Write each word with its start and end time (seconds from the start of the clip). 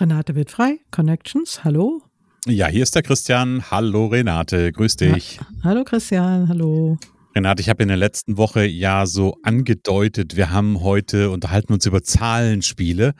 Renate 0.00 0.34
wird 0.34 0.50
frei, 0.50 0.80
Connections, 0.90 1.62
hallo. 1.62 2.02
Ja, 2.46 2.66
hier 2.66 2.82
ist 2.82 2.96
der 2.96 3.02
Christian. 3.02 3.70
Hallo 3.70 4.06
Renate, 4.06 4.72
grüß 4.72 4.96
dich. 4.96 5.36
Ja, 5.36 5.46
hallo 5.62 5.84
Christian, 5.84 6.48
hallo. 6.48 6.98
Renate, 7.36 7.62
ich 7.62 7.68
habe 7.68 7.82
in 7.82 7.88
der 7.88 7.96
letzten 7.96 8.36
Woche 8.36 8.64
ja 8.64 9.06
so 9.06 9.38
angedeutet, 9.42 10.36
wir 10.36 10.52
haben 10.52 10.82
heute, 10.82 11.30
unterhalten 11.30 11.72
uns 11.72 11.84
über 11.84 12.00
Zahlenspiele. 12.00 13.14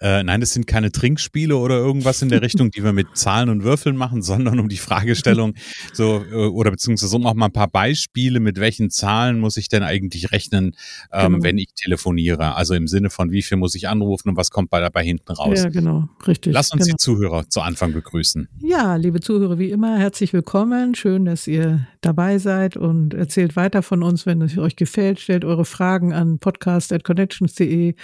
Äh, 0.00 0.22
nein, 0.22 0.40
das 0.40 0.54
sind 0.54 0.66
keine 0.66 0.90
Trinkspiele 0.90 1.54
oder 1.54 1.76
irgendwas 1.76 2.22
in 2.22 2.30
der 2.30 2.40
Richtung, 2.42 2.70
die 2.70 2.82
wir 2.82 2.94
mit 2.94 3.08
Zahlen 3.12 3.50
und 3.50 3.64
Würfeln 3.64 3.94
machen, 3.94 4.22
sondern 4.22 4.58
um 4.58 4.70
die 4.70 4.78
Fragestellung, 4.78 5.52
so, 5.92 6.24
äh, 6.32 6.46
oder 6.46 6.70
beziehungsweise 6.70 7.14
um 7.14 7.26
auch 7.26 7.34
mal 7.34 7.46
ein 7.46 7.52
paar 7.52 7.68
Beispiele, 7.68 8.40
mit 8.40 8.58
welchen 8.58 8.88
Zahlen 8.88 9.38
muss 9.38 9.58
ich 9.58 9.68
denn 9.68 9.82
eigentlich 9.82 10.32
rechnen, 10.32 10.74
ähm, 11.12 11.32
genau. 11.32 11.44
wenn 11.44 11.58
ich 11.58 11.74
telefoniere? 11.74 12.54
Also 12.54 12.72
im 12.72 12.86
Sinne 12.86 13.10
von, 13.10 13.32
wie 13.32 13.42
viel 13.42 13.58
muss 13.58 13.74
ich 13.74 13.86
anrufen 13.86 14.30
und 14.30 14.38
was 14.38 14.48
kommt 14.48 14.70
bei 14.70 14.80
dabei 14.80 15.04
hinten 15.04 15.30
raus? 15.30 15.58
Ja, 15.62 15.68
genau, 15.68 16.08
richtig. 16.26 16.54
Lass 16.54 16.72
uns 16.72 16.84
genau. 16.86 16.94
die 16.94 16.96
Zuhörer 16.96 17.50
zu 17.50 17.60
Anfang 17.60 17.92
begrüßen. 17.92 18.48
Ja, 18.62 18.96
liebe 18.96 19.20
Zuhörer, 19.20 19.58
wie 19.58 19.70
immer, 19.70 19.98
herzlich 19.98 20.32
willkommen. 20.32 20.94
Schön, 20.94 21.26
dass 21.26 21.46
ihr 21.46 21.86
dabei 22.00 22.38
seid 22.38 22.78
und 22.78 23.12
erzählt 23.12 23.57
weiter 23.58 23.82
von 23.82 24.02
uns, 24.02 24.24
wenn 24.24 24.40
es 24.40 24.56
euch 24.56 24.76
gefällt. 24.76 25.18
Stellt 25.20 25.44
eure 25.44 25.64
Fragen 25.64 26.14
an 26.14 26.38
podcast.connections.de. 26.38 27.94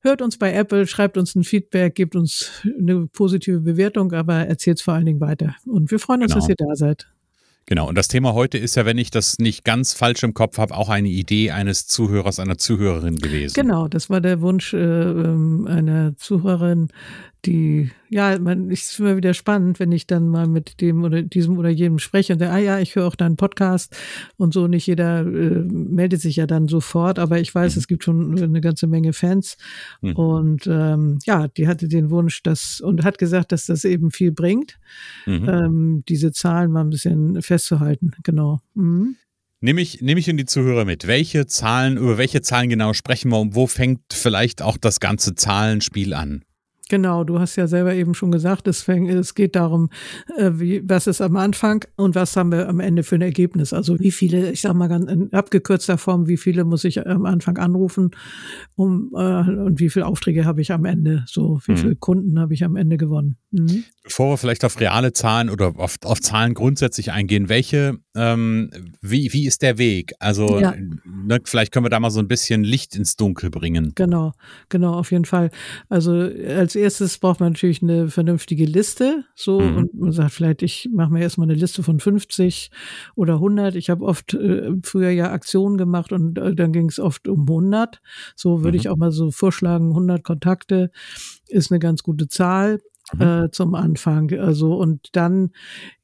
Hört 0.00 0.22
uns 0.22 0.38
bei 0.38 0.52
Apple, 0.52 0.86
schreibt 0.86 1.16
uns 1.16 1.34
ein 1.34 1.44
Feedback, 1.44 1.94
gebt 1.94 2.16
uns 2.16 2.50
eine 2.78 3.06
positive 3.06 3.60
Bewertung, 3.60 4.12
aber 4.12 4.46
erzählt 4.46 4.78
es 4.78 4.82
vor 4.82 4.94
allen 4.94 5.06
Dingen 5.06 5.20
weiter. 5.20 5.54
Und 5.66 5.90
wir 5.90 5.98
freuen 5.98 6.22
uns, 6.22 6.32
genau. 6.32 6.40
dass 6.40 6.48
ihr 6.48 6.56
da 6.56 6.74
seid. 6.74 7.08
Genau, 7.66 7.88
und 7.88 7.96
das 7.96 8.08
Thema 8.08 8.34
heute 8.34 8.58
ist 8.58 8.74
ja, 8.74 8.84
wenn 8.84 8.98
ich 8.98 9.10
das 9.10 9.38
nicht 9.38 9.64
ganz 9.64 9.94
falsch 9.94 10.22
im 10.22 10.34
Kopf 10.34 10.58
habe, 10.58 10.76
auch 10.76 10.90
eine 10.90 11.08
Idee 11.08 11.50
eines 11.50 11.86
Zuhörers, 11.86 12.38
einer 12.38 12.58
Zuhörerin 12.58 13.16
gewesen. 13.16 13.54
Genau, 13.54 13.88
das 13.88 14.10
war 14.10 14.20
der 14.20 14.42
Wunsch 14.42 14.74
äh, 14.74 14.78
ähm, 14.78 15.66
einer 15.66 16.16
Zuhörerin, 16.16 16.88
die, 17.46 17.90
ja, 18.08 18.38
man, 18.38 18.70
ist 18.70 18.98
immer 18.98 19.16
wieder 19.16 19.34
spannend, 19.34 19.80
wenn 19.80 19.92
ich 19.92 20.06
dann 20.06 20.28
mal 20.28 20.46
mit 20.46 20.80
dem 20.80 21.04
oder 21.04 21.22
diesem 21.22 21.58
oder 21.58 21.68
jedem 21.68 21.98
spreche 21.98 22.32
und 22.32 22.38
der, 22.38 22.52
ah 22.52 22.58
ja, 22.58 22.78
ich 22.78 22.96
höre 22.96 23.06
auch 23.06 23.16
deinen 23.16 23.36
Podcast 23.36 23.96
und 24.36 24.54
so. 24.54 24.66
Nicht 24.66 24.86
jeder 24.86 25.20
äh, 25.20 25.24
meldet 25.24 26.20
sich 26.20 26.36
ja 26.36 26.46
dann 26.46 26.68
sofort, 26.68 27.18
aber 27.18 27.40
ich 27.40 27.54
weiß, 27.54 27.74
mhm. 27.74 27.78
es 27.78 27.88
gibt 27.88 28.04
schon 28.04 28.38
eine 28.42 28.60
ganze 28.60 28.86
Menge 28.86 29.12
Fans 29.12 29.56
mhm. 30.00 30.12
und 30.16 30.66
ähm, 30.66 31.18
ja, 31.24 31.48
die 31.48 31.68
hatte 31.68 31.88
den 31.88 32.10
Wunsch, 32.10 32.42
dass 32.42 32.80
und 32.80 33.04
hat 33.04 33.18
gesagt, 33.18 33.52
dass 33.52 33.66
das 33.66 33.84
eben 33.84 34.10
viel 34.10 34.32
bringt, 34.32 34.78
mhm. 35.26 35.48
ähm, 35.48 36.04
diese 36.08 36.32
Zahlen 36.32 36.70
mal 36.70 36.82
ein 36.82 36.90
bisschen 36.90 37.42
festzuhalten. 37.42 38.12
Genau. 38.22 38.60
Mhm. 38.74 39.16
Nehme 39.64 39.80
ich, 39.80 40.02
nehme 40.02 40.20
ich 40.20 40.28
in 40.28 40.36
die 40.36 40.44
Zuhörer 40.44 40.84
mit. 40.84 41.06
Welche 41.06 41.46
Zahlen, 41.46 41.96
über 41.96 42.18
welche 42.18 42.42
Zahlen 42.42 42.68
genau 42.68 42.92
sprechen 42.92 43.30
wir 43.30 43.38
und 43.38 43.54
wo 43.54 43.66
fängt 43.66 44.12
vielleicht 44.12 44.60
auch 44.60 44.76
das 44.76 45.00
ganze 45.00 45.34
Zahlenspiel 45.34 46.12
an? 46.12 46.44
Genau, 46.94 47.24
du 47.24 47.40
hast 47.40 47.56
ja 47.56 47.66
selber 47.66 47.92
eben 47.92 48.14
schon 48.14 48.30
gesagt, 48.30 48.68
es, 48.68 48.82
fäng, 48.82 49.08
es 49.08 49.34
geht 49.34 49.56
darum, 49.56 49.90
äh, 50.36 50.52
wie, 50.54 50.88
was 50.88 51.08
ist 51.08 51.20
am 51.20 51.36
Anfang 51.36 51.84
und 51.96 52.14
was 52.14 52.36
haben 52.36 52.52
wir 52.52 52.68
am 52.68 52.78
Ende 52.78 53.02
für 53.02 53.16
ein 53.16 53.20
Ergebnis. 53.20 53.72
Also 53.72 53.98
wie 53.98 54.12
viele, 54.12 54.52
ich 54.52 54.60
sag 54.60 54.74
mal 54.74 54.86
ganz 54.86 55.10
in 55.10 55.32
abgekürzter 55.32 55.98
Form, 55.98 56.28
wie 56.28 56.36
viele 56.36 56.62
muss 56.62 56.84
ich 56.84 57.04
am 57.04 57.26
Anfang 57.26 57.58
anrufen 57.58 58.12
um, 58.76 59.10
äh, 59.12 59.18
und 59.18 59.80
wie 59.80 59.90
viele 59.90 60.06
Aufträge 60.06 60.44
habe 60.44 60.60
ich 60.60 60.70
am 60.70 60.84
Ende, 60.84 61.24
so 61.26 61.58
wie 61.66 61.72
mhm. 61.72 61.76
viele 61.78 61.96
Kunden 61.96 62.38
habe 62.38 62.54
ich 62.54 62.62
am 62.62 62.76
Ende 62.76 62.96
gewonnen. 62.96 63.38
Mhm. 63.50 63.82
Bevor 64.04 64.32
wir 64.32 64.36
vielleicht 64.36 64.66
auf 64.66 64.78
reale 64.80 65.14
Zahlen 65.14 65.48
oder 65.48 65.72
auf, 65.78 65.96
auf 66.04 66.20
Zahlen 66.20 66.52
grundsätzlich 66.52 67.10
eingehen, 67.10 67.48
welche, 67.48 67.96
ähm, 68.14 68.70
wie, 69.00 69.32
wie 69.32 69.46
ist 69.46 69.62
der 69.62 69.78
Weg? 69.78 70.12
Also 70.18 70.60
ja. 70.60 70.74
ne, 71.04 71.40
vielleicht 71.44 71.72
können 71.72 71.86
wir 71.86 71.90
da 71.90 71.98
mal 71.98 72.10
so 72.10 72.20
ein 72.20 72.28
bisschen 72.28 72.64
Licht 72.64 72.94
ins 72.96 73.16
Dunkel 73.16 73.48
bringen. 73.48 73.92
Genau, 73.94 74.32
genau, 74.68 74.92
auf 74.92 75.10
jeden 75.10 75.24
Fall. 75.24 75.50
Also 75.88 76.12
als 76.12 76.76
erstes 76.76 77.16
braucht 77.16 77.40
man 77.40 77.52
natürlich 77.52 77.82
eine 77.82 78.08
vernünftige 78.08 78.66
Liste. 78.66 79.24
So, 79.34 79.60
mhm. 79.60 79.76
und 79.78 79.94
man 79.94 80.12
sagt 80.12 80.32
vielleicht, 80.32 80.62
ich 80.62 80.90
mache 80.92 81.10
mir 81.10 81.22
erstmal 81.22 81.48
eine 81.48 81.58
Liste 81.58 81.82
von 81.82 81.98
50 81.98 82.70
oder 83.14 83.34
100. 83.34 83.74
Ich 83.74 83.88
habe 83.88 84.04
oft 84.04 84.34
äh, 84.34 84.70
früher 84.82 85.10
ja 85.10 85.32
Aktionen 85.32 85.78
gemacht 85.78 86.12
und 86.12 86.36
äh, 86.36 86.54
dann 86.54 86.72
ging 86.72 86.90
es 86.90 87.00
oft 87.00 87.26
um 87.26 87.48
100. 87.48 88.02
So 88.36 88.62
würde 88.62 88.76
mhm. 88.76 88.80
ich 88.80 88.88
auch 88.90 88.96
mal 88.96 89.12
so 89.12 89.30
vorschlagen, 89.30 89.88
100 89.88 90.22
Kontakte 90.22 90.90
ist 91.48 91.70
eine 91.70 91.78
ganz 91.78 92.02
gute 92.02 92.28
Zahl. 92.28 92.80
Mhm. 93.12 93.20
Äh, 93.20 93.50
zum 93.50 93.74
Anfang. 93.74 94.32
Also 94.38 94.74
und 94.76 95.08
dann 95.12 95.50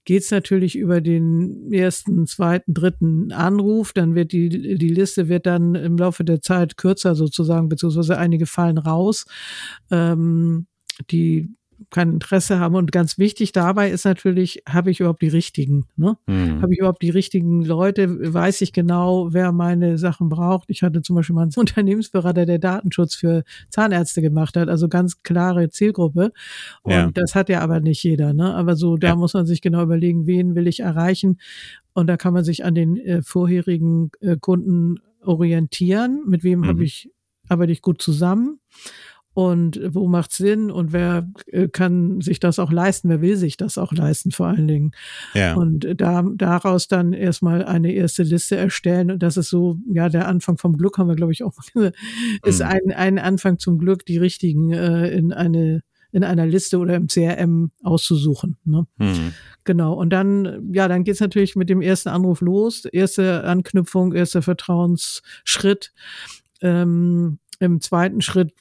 geht's 0.05 0.31
natürlich 0.31 0.77
über 0.77 1.01
den 1.01 1.73
ersten, 1.73 2.27
zweiten, 2.27 2.75
dritten 2.75 3.33
Anruf. 3.33 3.93
Dann 3.93 4.15
wird 4.15 4.33
die, 4.33 4.49
die 4.49 4.89
Liste 4.89 5.29
wird 5.29 5.47
dann 5.47 5.75
im 5.75 5.97
Laufe 5.97 6.25
der 6.25 6.43
Zeit 6.43 6.77
kürzer 6.77 7.15
sozusagen, 7.15 7.69
beziehungsweise 7.69 8.19
einige 8.19 8.47
fallen 8.47 8.79
raus. 8.79 9.25
Ähm, 9.91 10.67
die 11.11 11.55
kein 11.91 12.13
Interesse 12.13 12.59
haben. 12.59 12.75
Und 12.75 12.93
ganz 12.93 13.19
wichtig 13.19 13.53
dabei 13.53 13.91
ist 13.91 14.05
natürlich, 14.05 14.63
habe 14.69 14.91
ich 14.91 15.01
überhaupt 15.01 15.23
die 15.23 15.29
richtigen? 15.29 15.87
Ne? 15.97 16.17
Mhm. 16.27 16.61
Habe 16.61 16.73
ich 16.73 16.81
überhaupt 16.81 17.03
die 17.03 17.11
richtigen 17.11 17.65
Leute? 17.65 18.35
Weiß 18.35 18.61
ich 18.61 18.73
genau, 18.73 19.33
wer 19.33 19.53
meine 19.53 19.97
Sachen 19.99 20.29
braucht? 20.29 20.69
Ich 20.71 20.83
hatte 20.83 21.03
zum 21.03 21.17
Beispiel 21.17 21.35
mal 21.35 21.43
einen 21.43 21.53
Unternehmensberater, 21.57 22.47
der 22.47 22.59
Datenschutz 22.59 23.15
für 23.15 23.45
Zahnärzte 23.71 24.21
gemacht 24.21 24.57
hat, 24.57 24.69
also 24.69 24.89
ganz 24.89 25.23
klare 25.23 25.71
Zielgruppe. 25.71 26.33
Und 26.83 26.93
ja. 26.93 27.11
das 27.13 27.35
hat 27.35 27.49
ja 27.49 27.61
aber 27.61 27.81
nicht 27.81 28.03
jeder. 28.03 28.35
Ne? 28.35 28.55
Aber 28.55 28.77
so, 28.77 28.97
da 28.97 29.09
ja. 29.09 29.17
muss 29.17 29.35
man 29.35 29.47
sich 29.47 29.63
genau 29.63 29.83
überlegen, 29.83 30.27
wen 30.27 30.55
will 30.55 30.67
ich 30.67 30.81
erreichen? 30.81 31.39
Und 31.93 32.07
da 32.07 32.17
kann 32.17 32.35
man 32.35 32.45
sich 32.45 32.65
an 32.65 32.75
den 32.75 32.97
äh, 32.97 33.23
vorherigen 33.23 34.11
äh, 34.21 34.37
Kunden 34.41 34.97
orientieren. 35.23 36.23
Mit 36.27 36.45
wem 36.45 36.61
mhm. 36.61 36.67
habe 36.67 36.85
ich, 36.85 37.11
arbeite 37.49 37.73
ich 37.73 37.83
gut 37.83 38.01
zusammen? 38.01 38.61
Und 39.33 39.81
wo 39.87 40.09
macht 40.09 40.33
Sinn 40.33 40.71
und 40.71 40.93
wer 40.93 41.31
äh, 41.47 41.69
kann 41.69 42.21
sich 42.21 42.41
das 42.41 42.59
auch 42.59 42.73
leisten, 42.73 43.09
wer 43.09 43.21
will 43.21 43.37
sich 43.37 43.57
das 43.57 43.79
auch 43.79 43.93
leisten 43.93 44.33
vor 44.33 44.49
allen 44.49 44.67
Dingen. 44.67 44.93
Ja. 45.35 45.55
Und 45.55 45.87
da, 45.97 46.25
daraus 46.35 46.89
dann 46.89 47.13
erstmal 47.13 47.65
eine 47.65 47.93
erste 47.93 48.25
Liste 48.25 48.57
erstellen 48.57 49.11
und 49.11 49.23
das 49.23 49.37
ist 49.37 49.51
so, 49.51 49.79
ja, 49.93 50.09
der 50.09 50.27
Anfang 50.27 50.59
vom 50.59 50.77
Glück 50.77 50.99
haben 50.99 51.09
wir, 51.09 51.17
glaube 51.17 51.33
ich, 51.33 51.45
auch, 51.45 51.55
ist 52.45 52.61
mhm. 52.61 52.67
ein, 52.67 52.93
ein 52.93 53.19
Anfang 53.19 53.59
zum 53.59 53.79
Glück, 53.79 54.05
die 54.05 54.19
richtigen 54.19 54.73
äh, 54.73 55.09
in 55.11 55.33
eine 55.33 55.83
in 56.13 56.25
einer 56.25 56.47
Liste 56.47 56.79
oder 56.79 56.97
im 56.97 57.07
CRM 57.07 57.71
auszusuchen. 57.85 58.57
Ne? 58.65 58.85
Mhm. 58.99 59.33
Genau. 59.63 59.95
Und 59.95 60.11
dann, 60.11 60.73
ja, 60.73 60.89
dann 60.89 61.05
geht's 61.05 61.21
natürlich 61.21 61.55
mit 61.55 61.71
dem 61.71 61.81
ersten 61.83 62.09
Anruf 62.09 62.41
los. 62.41 62.85
Erste 62.85 63.45
Anknüpfung, 63.45 64.13
erster 64.13 64.43
Vertrauensschritt. 64.43 65.93
Ähm, 66.63 67.39
Im 67.61 67.81
zweiten 67.81 68.23
Schritt 68.23 68.53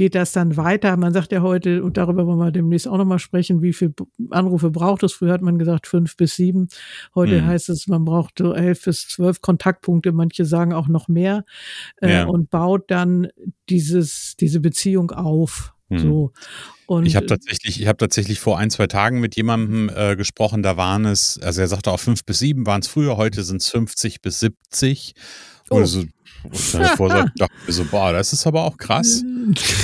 geht 0.00 0.14
das 0.14 0.32
dann 0.32 0.56
weiter. 0.56 0.96
Man 0.96 1.12
sagt 1.12 1.30
ja 1.30 1.42
heute, 1.42 1.84
und 1.84 1.98
darüber 1.98 2.26
wollen 2.26 2.38
wir 2.38 2.50
demnächst 2.50 2.88
auch 2.88 2.96
nochmal 2.96 3.18
sprechen, 3.18 3.60
wie 3.60 3.74
viele 3.74 3.92
Anrufe 4.30 4.70
braucht 4.70 5.02
es. 5.02 5.12
Früher 5.12 5.34
hat 5.34 5.42
man 5.42 5.58
gesagt 5.58 5.86
fünf 5.86 6.16
bis 6.16 6.36
sieben. 6.36 6.68
Heute 7.14 7.42
mhm. 7.42 7.46
heißt 7.46 7.68
es, 7.68 7.86
man 7.86 8.06
braucht 8.06 8.38
so 8.38 8.54
elf 8.54 8.82
bis 8.82 9.08
zwölf 9.08 9.42
Kontaktpunkte. 9.42 10.12
Manche 10.12 10.46
sagen 10.46 10.72
auch 10.72 10.88
noch 10.88 11.08
mehr 11.08 11.44
äh, 12.00 12.14
ja. 12.14 12.24
und 12.24 12.48
baut 12.48 12.90
dann 12.90 13.28
dieses, 13.68 14.36
diese 14.40 14.60
Beziehung 14.60 15.10
auf. 15.10 15.74
Mhm. 15.90 15.98
So. 15.98 16.32
Und 16.86 17.04
ich 17.04 17.14
habe 17.14 17.26
tatsächlich, 17.26 17.78
ich 17.78 17.86
habe 17.86 17.98
tatsächlich 17.98 18.40
vor 18.40 18.56
ein, 18.56 18.70
zwei 18.70 18.86
Tagen 18.86 19.20
mit 19.20 19.36
jemandem 19.36 19.90
äh, 19.94 20.16
gesprochen, 20.16 20.62
da 20.62 20.78
waren 20.78 21.04
es, 21.04 21.38
also 21.42 21.60
er 21.60 21.68
sagte 21.68 21.90
auch 21.90 22.00
fünf 22.00 22.24
bis 22.24 22.38
sieben 22.38 22.64
waren 22.64 22.80
es 22.80 22.88
früher, 22.88 23.18
heute 23.18 23.42
sind 23.42 23.60
es 23.60 23.68
50 23.68 24.22
bis 24.22 24.40
70. 24.40 25.12
Oh. 25.68 25.76
Also 25.76 26.04
und 26.44 26.74
davor 26.74 27.08
dachte 27.08 27.52
ich 27.66 27.74
so, 27.74 27.84
boah, 27.84 28.12
das 28.12 28.32
ist 28.32 28.46
aber 28.46 28.64
auch 28.64 28.76
krass. 28.76 29.24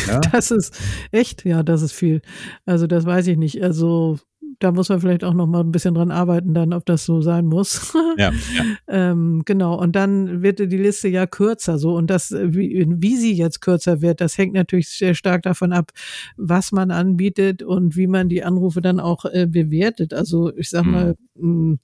Ja? 0.06 0.20
Das 0.20 0.52
ist 0.52 0.78
echt, 1.10 1.44
ja, 1.44 1.64
das 1.64 1.82
ist 1.82 1.92
viel. 1.92 2.22
Also 2.66 2.86
das 2.86 3.04
weiß 3.04 3.26
ich 3.26 3.36
nicht. 3.36 3.64
Also 3.64 4.18
da 4.58 4.72
muss 4.72 4.88
man 4.88 5.00
vielleicht 5.00 5.24
auch 5.24 5.34
noch 5.34 5.46
mal 5.46 5.60
ein 5.60 5.72
bisschen 5.72 5.94
dran 5.94 6.10
arbeiten, 6.10 6.54
dann, 6.54 6.72
ob 6.72 6.86
das 6.86 7.04
so 7.04 7.20
sein 7.20 7.46
muss. 7.46 7.94
Ja, 8.18 8.32
ja. 8.56 8.64
ähm, 8.88 9.42
genau. 9.44 9.78
Und 9.78 9.94
dann 9.94 10.42
wird 10.42 10.58
die 10.58 10.76
Liste 10.78 11.08
ja 11.08 11.26
kürzer, 11.26 11.78
so. 11.78 11.94
Und 11.94 12.08
das, 12.08 12.30
wie, 12.30 12.86
wie 12.88 13.16
sie 13.16 13.34
jetzt 13.34 13.60
kürzer 13.60 14.00
wird, 14.00 14.22
das 14.22 14.38
hängt 14.38 14.54
natürlich 14.54 14.88
sehr 14.88 15.14
stark 15.14 15.42
davon 15.42 15.74
ab, 15.74 15.90
was 16.38 16.72
man 16.72 16.90
anbietet 16.90 17.62
und 17.62 17.96
wie 17.96 18.06
man 18.06 18.30
die 18.30 18.42
Anrufe 18.42 18.80
dann 18.80 18.98
auch 18.98 19.26
äh, 19.26 19.46
bewertet. 19.46 20.14
Also, 20.14 20.56
ich 20.56 20.70
sag 20.70 20.86
mal, 20.86 21.16
mhm 21.34 21.78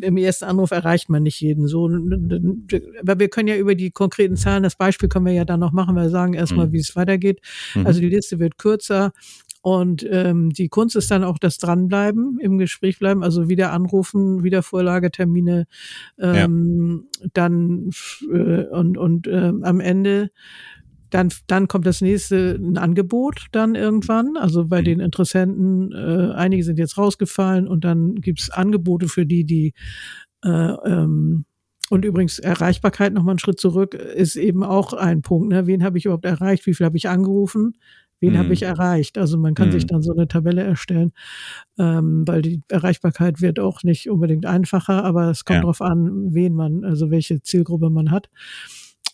im 0.00 0.16
ersten 0.16 0.44
Anruf 0.44 0.70
erreicht 0.70 1.08
man 1.08 1.22
nicht 1.22 1.40
jeden 1.40 1.66
so. 1.66 1.86
Aber 1.86 3.18
wir 3.18 3.28
können 3.28 3.48
ja 3.48 3.56
über 3.56 3.74
die 3.74 3.90
konkreten 3.90 4.36
Zahlen, 4.36 4.62
das 4.62 4.76
Beispiel 4.76 5.08
können 5.08 5.26
wir 5.26 5.32
ja 5.32 5.44
dann 5.44 5.60
noch 5.60 5.72
machen, 5.72 5.96
wir 5.96 6.10
sagen 6.10 6.34
erstmal, 6.34 6.68
mhm. 6.68 6.72
wie 6.72 6.80
es 6.80 6.96
weitergeht. 6.96 7.40
Mhm. 7.74 7.86
Also 7.86 8.00
die 8.00 8.08
Liste 8.08 8.38
wird 8.38 8.58
kürzer. 8.58 9.12
Und 9.62 10.06
ähm, 10.10 10.50
die 10.50 10.68
Kunst 10.68 10.96
ist 10.96 11.10
dann 11.10 11.22
auch 11.22 11.38
das 11.38 11.58
Dranbleiben, 11.58 12.38
im 12.40 12.56
Gespräch 12.56 12.98
bleiben, 12.98 13.22
also 13.22 13.50
wieder 13.50 13.72
anrufen, 13.72 14.42
wieder 14.42 14.62
Vorlagetermine, 14.62 15.66
ähm, 16.18 17.04
ja. 17.20 17.26
dann 17.34 17.90
äh, 18.32 18.64
und, 18.68 18.96
und 18.96 19.26
äh, 19.26 19.52
am 19.60 19.80
Ende 19.80 20.30
dann, 21.10 21.32
dann 21.46 21.68
kommt 21.68 21.86
das 21.86 22.00
nächste 22.00 22.58
ein 22.60 22.78
Angebot 22.78 23.46
dann 23.52 23.74
irgendwann. 23.74 24.36
Also 24.36 24.66
bei 24.66 24.80
mhm. 24.80 24.84
den 24.84 25.00
Interessenten, 25.00 25.92
äh, 25.92 26.32
einige 26.34 26.64
sind 26.64 26.78
jetzt 26.78 26.96
rausgefallen 26.96 27.68
und 27.68 27.84
dann 27.84 28.16
gibt's 28.16 28.50
Angebote 28.50 29.08
für 29.08 29.26
die, 29.26 29.44
die 29.44 29.74
äh, 30.44 30.48
ähm, 30.48 31.44
und 31.90 32.04
übrigens 32.04 32.38
Erreichbarkeit 32.38 33.12
nochmal 33.12 33.32
einen 33.32 33.40
Schritt 33.40 33.58
zurück 33.58 33.94
ist 33.94 34.36
eben 34.36 34.62
auch 34.62 34.92
ein 34.92 35.22
Punkt. 35.22 35.48
Ne? 35.48 35.66
Wen 35.66 35.82
habe 35.82 35.98
ich 35.98 36.04
überhaupt 36.04 36.24
erreicht? 36.24 36.66
Wie 36.66 36.74
viel 36.74 36.86
habe 36.86 36.96
ich 36.96 37.08
angerufen? 37.08 37.74
Wen 38.20 38.34
mhm. 38.34 38.38
habe 38.38 38.52
ich 38.52 38.62
erreicht? 38.62 39.18
Also 39.18 39.38
man 39.38 39.54
kann 39.54 39.68
mhm. 39.68 39.72
sich 39.72 39.86
dann 39.86 40.02
so 40.02 40.12
eine 40.12 40.28
Tabelle 40.28 40.62
erstellen, 40.62 41.12
ähm, 41.78 42.22
weil 42.28 42.42
die 42.42 42.62
Erreichbarkeit 42.68 43.40
wird 43.40 43.58
auch 43.58 43.82
nicht 43.82 44.08
unbedingt 44.08 44.46
einfacher, 44.46 45.04
aber 45.04 45.30
es 45.30 45.44
kommt 45.44 45.56
ja. 45.56 45.60
darauf 45.62 45.80
an, 45.80 46.32
wen 46.32 46.54
man, 46.54 46.84
also 46.84 47.10
welche 47.10 47.42
Zielgruppe 47.42 47.90
man 47.90 48.12
hat 48.12 48.28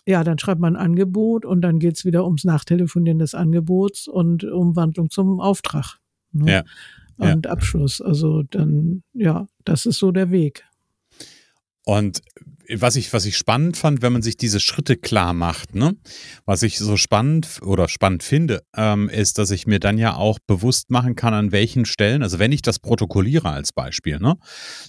ja, 0.06 0.23
dann 0.23 0.38
schreibt 0.38 0.61
man 0.61 0.76
ein 0.76 0.82
Angebot 0.82 1.44
und 1.44 1.61
dann 1.62 1.81
geht's 1.81 2.05
wieder 2.05 2.25
ums 2.25 2.44
Nachtelefonieren 2.44 3.19
des 3.19 3.35
Angebots 3.35 4.06
und 4.06 4.44
Umwandlung 4.44 5.11
zum 5.11 5.41
Auftrag. 5.41 5.99
Ne? 6.32 6.53
Ja. 6.53 6.64
Und 7.19 7.47
ja. 7.47 7.53
Abschluss. 7.53 8.00
Also 8.00 8.43
dann, 8.44 9.03
ja, 9.12 9.47
das 9.64 9.85
ist 9.85 9.99
so 9.99 10.12
der 10.12 10.31
Weg. 10.31 10.64
Und 11.87 12.21
was 12.75 12.97
ich, 12.97 13.12
was 13.12 13.27
ich 13.27 13.37
spannend 13.37 13.77
fand, 13.77 14.03
wenn 14.03 14.12
man 14.12 14.23
sich 14.23 14.37
diese 14.37 14.59
Schritte 14.59 14.97
klar 14.97 15.33
macht, 15.33 15.77
ne? 15.77 15.94
Was 16.44 16.65
ich 16.65 16.79
so 16.79 16.97
spannend 16.97 17.61
oder 17.62 17.88
spannend 17.88 18.25
finde, 18.25 18.65
ähm, 18.77 19.09
ist, 19.09 19.38
dass 19.38 19.53
ich 19.53 19.69
mir 19.69 19.79
dann 19.79 19.97
ja 19.97 20.17
auch 20.17 20.41
bewusst 20.49 20.91
machen 20.91 21.15
kann, 21.15 21.33
an 21.33 21.53
welchen 21.53 21.85
Stellen, 21.85 22.25
also 22.25 22.41
wenn 22.41 22.50
ich 22.50 22.62
das 22.62 22.81
protokolliere 22.81 23.50
als 23.50 23.73
Beispiel, 23.73 24.19
ne, 24.19 24.35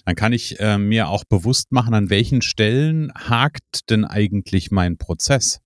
dann 0.05 0.15
kann 0.15 0.33
ich 0.33 0.59
äh, 0.59 0.79
mir 0.79 1.09
auch 1.09 1.23
bewusst 1.23 1.71
machen, 1.71 1.93
an 1.93 2.09
welchen 2.09 2.41
Stellen 2.41 3.11
hakt 3.13 3.91
denn 3.91 4.03
eigentlich 4.03 4.71
mein 4.71 4.97
Prozess. 4.97 5.59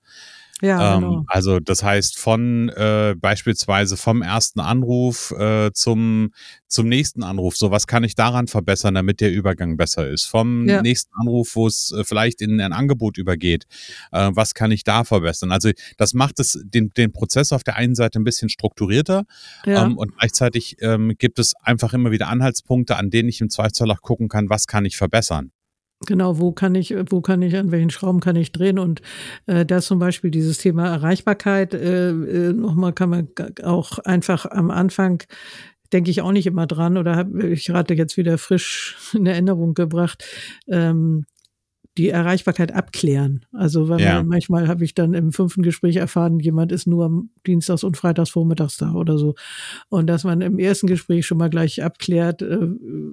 Ja, 0.61 0.95
ähm, 0.95 1.01
genau. 1.01 1.23
Also 1.27 1.59
das 1.59 1.83
heißt 1.83 2.19
von 2.19 2.69
äh, 2.69 3.15
beispielsweise 3.17 3.97
vom 3.97 4.21
ersten 4.21 4.59
Anruf 4.59 5.31
äh, 5.31 5.71
zum 5.73 6.31
zum 6.67 6.87
nächsten 6.87 7.23
Anruf. 7.23 7.57
So 7.57 7.71
was 7.71 7.87
kann 7.87 8.03
ich 8.03 8.15
daran 8.15 8.47
verbessern, 8.47 8.93
damit 8.93 9.19
der 9.19 9.31
Übergang 9.31 9.75
besser 9.75 10.07
ist. 10.07 10.25
Vom 10.25 10.67
ja. 10.67 10.81
nächsten 10.81 11.11
Anruf, 11.15 11.55
wo 11.55 11.67
es 11.67 11.91
äh, 11.91 12.03
vielleicht 12.03 12.41
in 12.41 12.61
ein 12.61 12.73
Angebot 12.73 13.17
übergeht, 13.17 13.65
äh, 14.11 14.29
was 14.33 14.53
kann 14.53 14.71
ich 14.71 14.83
da 14.83 15.03
verbessern? 15.03 15.51
Also 15.51 15.71
das 15.97 16.13
macht 16.13 16.39
es 16.39 16.59
den 16.63 16.89
den 16.95 17.11
Prozess 17.11 17.51
auf 17.51 17.63
der 17.63 17.75
einen 17.75 17.95
Seite 17.95 18.19
ein 18.19 18.23
bisschen 18.23 18.49
strukturierter 18.49 19.25
ja. 19.65 19.85
ähm, 19.85 19.97
und 19.97 20.17
gleichzeitig 20.17 20.77
ähm, 20.81 21.15
gibt 21.17 21.39
es 21.39 21.55
einfach 21.63 21.93
immer 21.93 22.11
wieder 22.11 22.27
Anhaltspunkte, 22.27 22.95
an 22.95 23.09
denen 23.09 23.29
ich 23.29 23.41
im 23.41 23.49
Zweifelsfall 23.49 23.91
auch 23.91 24.01
gucken 24.01 24.29
kann, 24.29 24.49
was 24.49 24.67
kann 24.67 24.85
ich 24.85 24.97
verbessern. 24.97 25.51
Genau, 26.07 26.39
wo 26.39 26.51
kann 26.51 26.73
ich, 26.73 26.95
wo 27.11 27.21
kann 27.21 27.43
ich, 27.43 27.55
an 27.55 27.71
welchen 27.71 27.91
Schrauben 27.91 28.21
kann 28.21 28.35
ich 28.35 28.51
drehen? 28.51 28.79
Und 28.79 29.01
äh, 29.45 29.65
da 29.65 29.81
zum 29.81 29.99
Beispiel 29.99 30.31
dieses 30.31 30.57
Thema 30.57 30.87
Erreichbarkeit, 30.87 31.75
äh, 31.75 32.09
äh, 32.09 32.53
nochmal 32.53 32.93
kann 32.93 33.09
man 33.11 33.27
auch 33.63 33.99
einfach 33.99 34.45
am 34.45 34.71
Anfang 34.71 35.23
denke 35.93 36.09
ich 36.09 36.21
auch 36.21 36.31
nicht 36.31 36.47
immer 36.47 36.67
dran 36.67 36.97
oder 36.97 37.17
habe 37.17 37.47
ich 37.49 37.65
gerade 37.65 37.93
jetzt 37.95 38.17
wieder 38.17 38.37
frisch 38.37 38.95
in 39.13 39.25
Erinnerung 39.25 39.73
gebracht. 39.73 40.23
Ähm, 40.67 41.25
die 41.97 42.07
Erreichbarkeit 42.07 42.73
abklären. 42.73 43.45
Also 43.51 43.89
weil 43.89 43.99
ja. 43.99 44.15
man, 44.15 44.27
manchmal 44.27 44.67
habe 44.69 44.85
ich 44.85 44.93
dann 44.93 45.13
im 45.13 45.33
fünften 45.33 45.61
Gespräch 45.61 45.97
erfahren, 45.97 46.39
jemand 46.39 46.71
ist 46.71 46.87
nur 46.87 47.05
am 47.05 47.29
Dienstags 47.45 47.83
und 47.83 47.97
Freitags 47.97 48.29
vormittags 48.29 48.77
da 48.77 48.93
oder 48.93 49.17
so. 49.17 49.35
Und 49.89 50.07
dass 50.07 50.23
man 50.23 50.39
im 50.39 50.57
ersten 50.57 50.87
Gespräch 50.87 51.25
schon 51.25 51.37
mal 51.37 51.49
gleich 51.49 51.83
abklärt, 51.83 52.41
äh, 52.43 52.59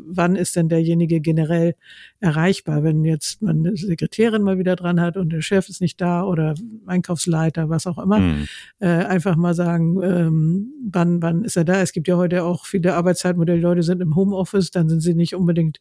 wann 0.07 0.37
ist 0.37 0.55
denn 0.55 0.69
derjenige 0.69 1.21
generell 1.21 1.75
erreichbar, 2.21 2.85
wenn 2.85 3.05
jetzt 3.05 3.43
man 3.43 3.67
eine 3.67 3.77
Sekretärin 3.77 4.43
mal 4.43 4.59
wieder 4.59 4.77
dran 4.77 5.01
hat 5.01 5.17
und 5.17 5.33
der 5.33 5.43
Chef 5.43 5.69
ist 5.69 5.81
nicht 5.81 6.01
da 6.01 6.23
oder 6.23 6.55
Einkaufsleiter, 6.87 7.69
was 7.69 7.89
auch 7.89 7.99
immer. 7.99 8.21
Mhm. 8.21 8.47
Äh, 8.79 8.87
einfach 8.87 9.35
mal 9.35 9.55
sagen, 9.55 10.01
ähm, 10.05 10.73
wann, 10.89 11.21
wann 11.21 11.43
ist 11.43 11.57
er 11.57 11.65
da? 11.65 11.81
Es 11.81 11.93
gibt 11.93 12.07
ja 12.07 12.17
heute 12.17 12.45
auch 12.45 12.65
viele 12.65 12.95
Arbeitszeitmodelle, 12.95 13.61
Leute 13.61 13.83
sind 13.83 14.01
im 14.01 14.15
Homeoffice, 14.15 14.71
dann 14.71 14.89
sind 14.89 15.01
sie 15.01 15.15
nicht 15.15 15.35
unbedingt 15.35 15.81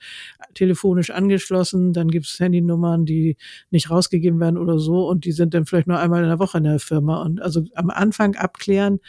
telefonisch 0.55 1.11
angeschlossen, 1.11 1.93
dann 1.93 2.07
gibt 2.07 2.25
es 2.25 2.39
Handynummern 2.39 2.86
Nummern, 2.87 3.05
die 3.05 3.37
nicht 3.69 3.89
rausgegeben 3.89 4.39
werden 4.39 4.57
oder 4.57 4.79
so 4.79 5.07
und 5.07 5.25
die 5.25 5.31
sind 5.31 5.53
dann 5.53 5.65
vielleicht 5.65 5.87
nur 5.87 5.99
einmal 5.99 6.23
in 6.23 6.29
der 6.29 6.39
Woche 6.39 6.57
in 6.57 6.63
der 6.63 6.79
Firma 6.79 7.21
und 7.21 7.41
also 7.41 7.63
am 7.75 7.89
Anfang 7.89 8.35
abklären, 8.35 8.99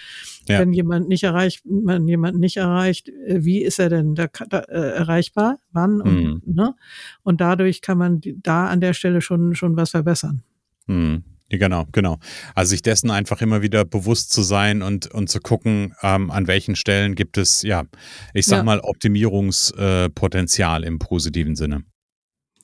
ja. 0.49 0.59
wenn 0.59 0.73
jemand 0.73 1.09
nicht 1.09 1.25
erreicht, 1.25 1.63
man 1.65 2.07
jemanden 2.09 2.41
nicht 2.41 2.57
erreicht, 2.57 3.09
äh, 3.09 3.45
wie 3.45 3.63
ist 3.63 3.79
er 3.79 3.89
denn 3.89 4.15
da, 4.15 4.27
da 4.49 4.61
äh, 4.61 4.97
erreichbar, 4.97 5.59
wann 5.73 6.01
und, 6.01 6.25
mhm. 6.25 6.43
ne? 6.45 6.75
und 7.23 7.41
dadurch 7.41 7.81
kann 7.81 7.99
man 7.99 8.21
da 8.43 8.67
an 8.67 8.81
der 8.81 8.95
Stelle 8.95 9.21
schon 9.21 9.55
schon 9.55 9.77
was 9.77 9.91
verbessern. 9.91 10.43
Mhm. 10.87 11.25
Genau, 11.51 11.87
genau. 11.93 12.19
Also 12.55 12.71
sich 12.71 12.83
dessen 12.83 13.11
einfach 13.11 13.41
immer 13.41 13.63
wieder 13.63 13.87
bewusst 13.87 14.33
zu 14.33 14.43
sein 14.43 14.83
und, 14.83 15.07
und 15.07 15.31
zu 15.31 15.41
gucken, 15.41 15.95
ähm, 16.03 16.31
an 16.31 16.47
welchen 16.47 16.77
Stellen 16.77 17.15
gibt 17.15 17.39
es, 17.39 17.63
ja, 17.63 17.85
ich 18.35 18.45
sag 18.45 18.59
ja. 18.59 18.65
mal, 18.65 18.81
Optimierungspotenzial 18.81 20.85
im 20.85 20.99
positiven 20.99 21.57
Sinne. 21.57 21.85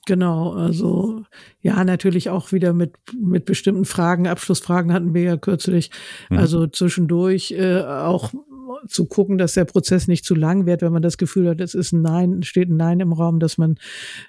Genau, 0.05 0.53
also 0.53 1.23
ja, 1.61 1.83
natürlich 1.83 2.29
auch 2.29 2.51
wieder 2.51 2.73
mit, 2.73 2.93
mit 3.19 3.45
bestimmten 3.45 3.85
Fragen, 3.85 4.27
Abschlussfragen 4.27 4.93
hatten 4.93 5.15
wir 5.15 5.23
ja 5.23 5.37
kürzlich. 5.37 5.89
Mhm. 6.29 6.37
Also 6.37 6.67
zwischendurch 6.67 7.51
äh, 7.51 7.81
auch 7.81 8.31
zu 8.87 9.05
gucken, 9.05 9.37
dass 9.37 9.53
der 9.53 9.65
Prozess 9.65 10.07
nicht 10.07 10.25
zu 10.25 10.35
lang 10.35 10.65
wird, 10.65 10.81
wenn 10.81 10.93
man 10.93 11.01
das 11.01 11.17
Gefühl 11.17 11.49
hat, 11.49 11.61
es 11.61 11.73
ist 11.73 11.91
ein 11.91 12.01
Nein, 12.01 12.43
steht 12.43 12.69
ein 12.69 12.77
Nein 12.77 12.99
im 12.99 13.13
Raum, 13.13 13.39
dass 13.39 13.57
man 13.57 13.75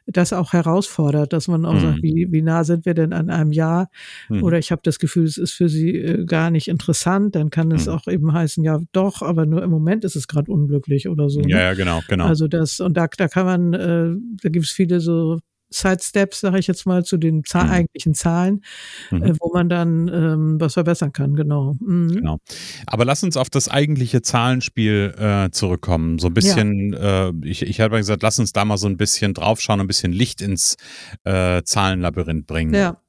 das 0.07 0.33
auch 0.33 0.53
herausfordert, 0.53 1.33
dass 1.33 1.49
man 1.49 1.65
auch 1.65 1.75
mhm. 1.75 1.81
sagt, 1.81 2.03
wie, 2.03 2.29
wie 2.31 2.43
nah 2.43 2.65
sind 2.65 2.87
wir 2.87 2.95
denn 2.95 3.13
an 3.13 3.31
einem 3.31 3.53
Ja? 3.53 3.89
Mhm. 4.29 4.43
Oder 4.43 4.59
ich 4.59 4.73
habe 4.73 4.81
das 4.85 4.99
Gefühl, 4.99 5.25
es 5.25 5.37
ist 5.37 5.53
für 5.53 5.69
sie 5.69 5.97
äh, 5.97 6.25
gar 6.25 6.51
nicht 6.51 6.69
interessant, 6.69 7.35
dann 7.35 7.51
kann 7.51 7.71
es 7.71 7.87
mhm. 7.87 7.93
auch 7.93 8.07
eben 8.07 8.33
heißen, 8.33 8.65
ja 8.65 8.81
doch, 8.93 9.23
aber 9.23 9.47
nur 9.47 9.63
im 9.63 9.71
Moment 9.71 10.05
ist 10.05 10.17
es 10.17 10.29
gerade 10.29 10.51
unglücklich 10.51 11.09
oder 11.09 11.29
so. 11.29 11.41
Ja, 11.41 11.47
ne? 11.47 11.63
ja, 11.63 11.75
genau, 11.75 12.01
genau. 12.09 12.25
Also 12.25 12.49
das, 12.49 12.81
und 12.81 12.97
da, 12.97 13.09
da 13.17 13.29
kann 13.29 13.47
man, 13.47 13.75
äh, 13.75 14.15
da 14.43 14.49
gibt 14.49 14.65
es 14.65 14.71
viele 14.71 15.01
so 15.01 15.39
Sidesteps, 15.71 16.41
sage 16.41 16.59
ich 16.59 16.67
jetzt 16.67 16.87
mal, 16.87 17.05
zu 17.05 17.17
den 17.17 17.45
Zahl 17.45 17.65
mhm. 17.65 17.71
eigentlichen 17.71 18.15
Zahlen, 18.15 18.65
mhm. 19.11 19.23
äh, 19.23 19.33
wo 19.41 19.53
man 19.53 19.69
dann 19.69 20.09
ähm, 20.09 20.61
was 20.61 20.75
verbessern 20.75 21.13
kann, 21.13 21.35
genau. 21.35 21.77
Mhm. 21.81 22.15
Genau. 22.15 22.39
Aber 22.87 23.05
lass 23.05 23.23
uns 23.23 23.37
auf 23.37 23.51
das 23.51 23.69
eigentliche 23.69 24.23
Zahlenspiel 24.23 25.15
äh, 25.19 25.51
zurückkommen. 25.51 26.19
So 26.19 26.29
ein 26.29 26.35
bisschen, 26.35 26.93
ja. 26.93 27.29
äh, 27.29 27.33
ich, 27.43 27.63
ich 27.63 27.81
habe 27.81 27.97
gesagt, 27.97 28.23
lass 28.23 28.39
uns 28.39 28.53
da 28.53 28.65
mal 28.65 28.79
so 28.79 28.87
ein 28.87 28.97
bisschen 28.97 29.35
draufschauen, 29.35 29.81
ein 29.81 29.87
bisschen 29.87 30.13
Licht 30.13 30.41
ins 30.41 30.77
äh, 31.25 31.63
Zahlenlabyrinth 31.63 32.47
bringen. 32.47 32.75
Ja. 32.75 33.01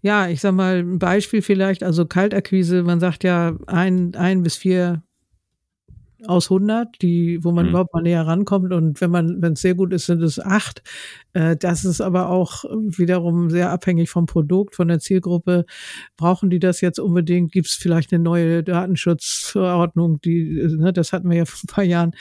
Ja, 0.00 0.28
ich 0.28 0.40
sag 0.40 0.54
mal 0.54 0.78
ein 0.78 0.98
Beispiel 0.98 1.42
vielleicht, 1.42 1.82
also 1.82 2.06
Kaltakquise, 2.06 2.82
man 2.82 2.98
sagt 2.98 3.24
ja 3.24 3.58
ein, 3.66 4.14
ein 4.14 4.42
bis 4.42 4.56
vier 4.56 5.02
aus 6.26 6.50
100, 6.50 7.00
die, 7.02 7.42
wo 7.42 7.52
man 7.52 7.66
mhm. 7.66 7.70
überhaupt 7.70 7.94
mal 7.94 8.02
näher 8.02 8.26
rankommt. 8.26 8.72
Und 8.72 9.00
wenn 9.00 9.10
man, 9.10 9.42
wenn 9.42 9.54
es 9.54 9.60
sehr 9.60 9.74
gut 9.74 9.92
ist, 9.92 10.06
sind 10.06 10.22
es 10.22 10.38
acht. 10.38 10.82
Äh, 11.32 11.56
das 11.56 11.84
ist 11.84 12.00
aber 12.00 12.28
auch 12.30 12.64
wiederum 12.64 13.50
sehr 13.50 13.70
abhängig 13.70 14.10
vom 14.10 14.26
Produkt, 14.26 14.74
von 14.74 14.88
der 14.88 14.98
Zielgruppe. 14.98 15.64
Brauchen 16.16 16.50
die 16.50 16.58
das 16.58 16.80
jetzt 16.80 16.98
unbedingt? 16.98 17.52
Gibt 17.52 17.68
es 17.68 17.74
vielleicht 17.74 18.12
eine 18.12 18.22
neue 18.22 18.62
Datenschutzverordnung? 18.62 20.20
Die, 20.20 20.68
ne, 20.76 20.92
das 20.92 21.12
hatten 21.12 21.30
wir 21.30 21.38
ja 21.38 21.44
vor 21.46 21.60
ein 21.64 21.74
paar 21.74 21.84
Jahren, 21.84 22.12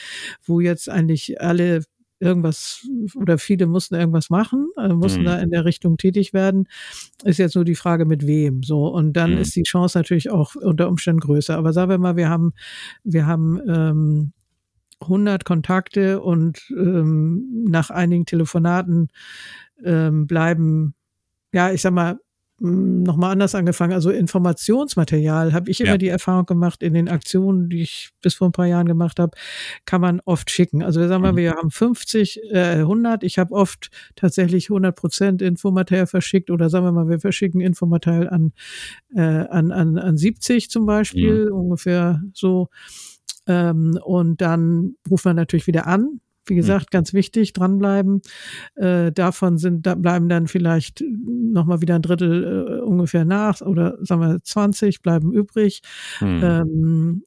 wo 0.46 0.60
jetzt 0.60 0.90
eigentlich 0.90 1.42
alle 1.42 1.84
irgendwas 2.20 2.88
oder 3.16 3.38
viele 3.38 3.68
mussten 3.68 3.96
irgendwas 3.96 4.30
machen, 4.30 4.70
äh, 4.78 4.90
mussten 4.90 5.22
mhm. 5.22 5.26
da 5.26 5.40
in 5.40 5.52
der 5.52 5.66
Richtung 5.66 5.98
tätig 5.98 6.34
werden. 6.34 6.68
Ist 7.24 7.40
jetzt 7.40 7.56
nur 7.56 7.66
die 7.66 7.76
Frage, 7.76 8.06
mit 8.06 8.28
wem. 8.28 8.64
So 8.64 8.88
und 8.88 9.14
dann 9.14 9.32
mhm. 9.32 9.38
ist 9.40 9.56
die 9.56 9.64
Chance 9.64 9.98
natürlich 9.98 10.30
auch 10.30 10.56
unter 10.56 10.88
Umständen 10.90 11.22
größer. 11.22 11.58
Aber 11.58 11.74
sagen 11.74 11.92
wir 11.92 11.98
mal, 11.98 12.16
wir 12.16 12.30
haben 12.30 12.54
wir 13.04 13.26
haben 13.26 13.60
ähm, 13.68 14.34
100 15.02 15.46
Kontakte 15.46 16.22
und 16.22 16.62
ähm, 16.72 17.66
nach 17.68 17.90
einigen 17.90 18.26
Telefonaten 18.26 19.08
ähm, 19.84 20.28
bleiben, 20.28 20.94
ja, 21.54 21.72
ich 21.72 21.82
sag 21.82 21.94
mal, 21.94 22.20
nochmal 22.60 23.32
anders 23.32 23.56
angefangen. 23.56 23.94
Also 23.94 24.10
Informationsmaterial 24.10 25.54
habe 25.54 25.70
ich 25.72 25.80
immer 25.80 25.92
ja. 25.92 25.98
die 25.98 26.08
Erfahrung 26.08 26.46
gemacht, 26.46 26.84
in 26.84 26.94
den 26.94 27.08
Aktionen, 27.08 27.70
die 27.70 27.82
ich 27.82 28.10
bis 28.22 28.36
vor 28.36 28.50
ein 28.50 28.52
paar 28.52 28.66
Jahren 28.66 28.88
gemacht 28.88 29.20
habe, 29.20 29.38
kann 29.86 30.02
man 30.02 30.22
oft 30.26 30.50
schicken. 30.50 30.84
Also 30.84 31.00
wir 31.00 31.08
sagen 31.08 31.22
mal, 31.22 31.34
mhm. 31.34 31.38
wir 31.38 31.52
haben 31.54 31.72
50, 31.72 32.42
äh, 32.52 32.80
100. 32.80 33.24
Ich 33.24 33.38
habe 33.38 33.54
oft 33.54 33.90
tatsächlich 34.16 34.70
100 34.70 34.96
Prozent 34.96 35.42
Infomaterial 35.42 36.08
verschickt 36.08 36.52
oder 36.52 36.70
sagen 36.70 36.86
wir 36.86 36.92
mal, 36.92 37.10
wir 37.10 37.20
verschicken 37.20 37.62
Infomaterial 37.62 38.30
an, 38.30 38.54
äh, 39.16 39.22
an, 39.22 39.72
an, 39.72 39.98
an 39.98 40.18
70 40.18 40.70
zum 40.70 40.86
Beispiel, 40.86 41.46
mhm. 41.46 41.58
ungefähr 41.58 42.22
so. 42.34 42.70
Ähm, 43.48 44.00
und 44.04 44.42
dann 44.42 44.96
ruft 45.10 45.26
man 45.26 45.36
natürlich 45.36 45.68
wieder 45.68 45.88
an, 45.88 46.20
wie 46.50 46.54
hm. 46.54 46.62
gesagt, 46.62 46.92
ganz 46.92 47.14
wichtig, 47.14 47.54
dranbleiben. 47.54 48.22
Äh, 48.76 49.12
davon 49.12 49.58
sind, 49.58 49.86
da 49.86 49.96
bleiben 49.96 50.30
dann 50.30 50.48
vielleicht 50.48 51.04
nochmal 51.04 51.82
wieder 51.82 51.96
ein 51.96 52.02
Drittel 52.02 52.80
äh, 52.80 52.82
ungefähr 52.82 53.26
nach 53.26 53.62
oder 53.62 53.98
sagen 54.02 54.22
wir 54.22 54.44
20 54.44 55.02
bleiben 55.02 55.34
übrig. 55.34 55.82
Mhm. 56.22 56.42
Ähm, 56.44 57.24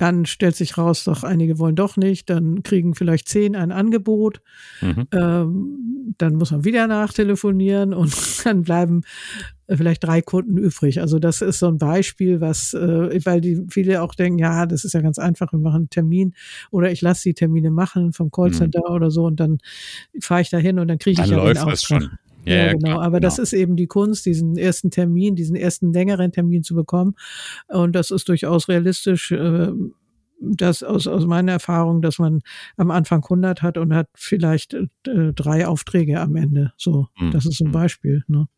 dann 0.00 0.24
stellt 0.24 0.56
sich 0.56 0.78
raus, 0.78 1.04
doch 1.04 1.24
einige 1.24 1.58
wollen 1.58 1.76
doch 1.76 1.98
nicht. 1.98 2.30
Dann 2.30 2.62
kriegen 2.62 2.94
vielleicht 2.94 3.28
zehn 3.28 3.54
ein 3.54 3.70
Angebot. 3.70 4.40
Mhm. 4.80 5.06
Ähm, 5.12 6.14
dann 6.16 6.36
muss 6.36 6.52
man 6.52 6.64
wieder 6.64 6.86
nachtelefonieren 6.86 7.92
und 7.92 8.14
dann 8.44 8.62
bleiben 8.62 9.02
äh, 9.66 9.76
vielleicht 9.76 10.02
drei 10.02 10.22
Kunden 10.22 10.56
übrig. 10.56 11.02
Also 11.02 11.18
das 11.18 11.42
ist 11.42 11.58
so 11.58 11.68
ein 11.68 11.76
Beispiel, 11.76 12.40
was, 12.40 12.72
äh, 12.72 13.20
weil 13.26 13.42
die 13.42 13.66
viele 13.68 14.00
auch 14.00 14.14
denken, 14.14 14.38
ja, 14.38 14.64
das 14.64 14.86
ist 14.86 14.94
ja 14.94 15.02
ganz 15.02 15.18
einfach, 15.18 15.52
wir 15.52 15.58
machen 15.58 15.76
einen 15.76 15.90
Termin 15.90 16.32
oder 16.70 16.90
ich 16.90 17.02
lasse 17.02 17.24
die 17.24 17.34
Termine 17.34 17.70
machen 17.70 18.14
vom 18.14 18.30
Callcenter 18.30 18.88
mhm. 18.88 18.94
oder 18.94 19.10
so 19.10 19.26
und 19.26 19.38
dann 19.38 19.58
fahre 20.18 20.40
ich 20.40 20.48
da 20.48 20.56
hin 20.56 20.78
und 20.78 20.88
dann 20.88 20.96
kriege 20.96 21.20
ich 21.20 21.28
dann 21.28 21.38
ja 21.38 21.52
den 21.52 21.58
Auftrag. 21.58 22.08
Ja, 22.44 22.54
ja, 22.54 22.72
genau. 22.72 22.92
Klar, 22.92 23.02
Aber 23.02 23.18
genau. 23.18 23.28
das 23.28 23.38
ist 23.38 23.52
eben 23.52 23.76
die 23.76 23.86
Kunst, 23.86 24.26
diesen 24.26 24.56
ersten 24.56 24.90
Termin, 24.90 25.36
diesen 25.36 25.56
ersten 25.56 25.92
längeren 25.92 26.32
Termin 26.32 26.62
zu 26.62 26.74
bekommen. 26.74 27.14
Und 27.68 27.92
das 27.92 28.10
ist 28.10 28.28
durchaus 28.28 28.68
realistisch. 28.68 29.32
Äh, 29.32 29.72
das 30.40 30.82
aus, 30.82 31.06
aus 31.06 31.26
meiner 31.26 31.52
Erfahrung, 31.52 32.00
dass 32.02 32.18
man 32.18 32.40
am 32.76 32.90
Anfang 32.90 33.22
100 33.22 33.62
hat 33.62 33.76
und 33.76 33.94
hat 33.94 34.08
vielleicht 34.14 34.74
äh, 34.74 34.86
drei 35.34 35.66
Aufträge 35.66 36.18
am 36.20 36.34
Ende. 36.36 36.72
So, 36.76 37.08
mhm. 37.18 37.30
das 37.30 37.46
ist 37.46 37.60
ein 37.60 37.68
mhm. 37.68 37.72
Beispiel. 37.72 38.24
Ne? 38.26 38.48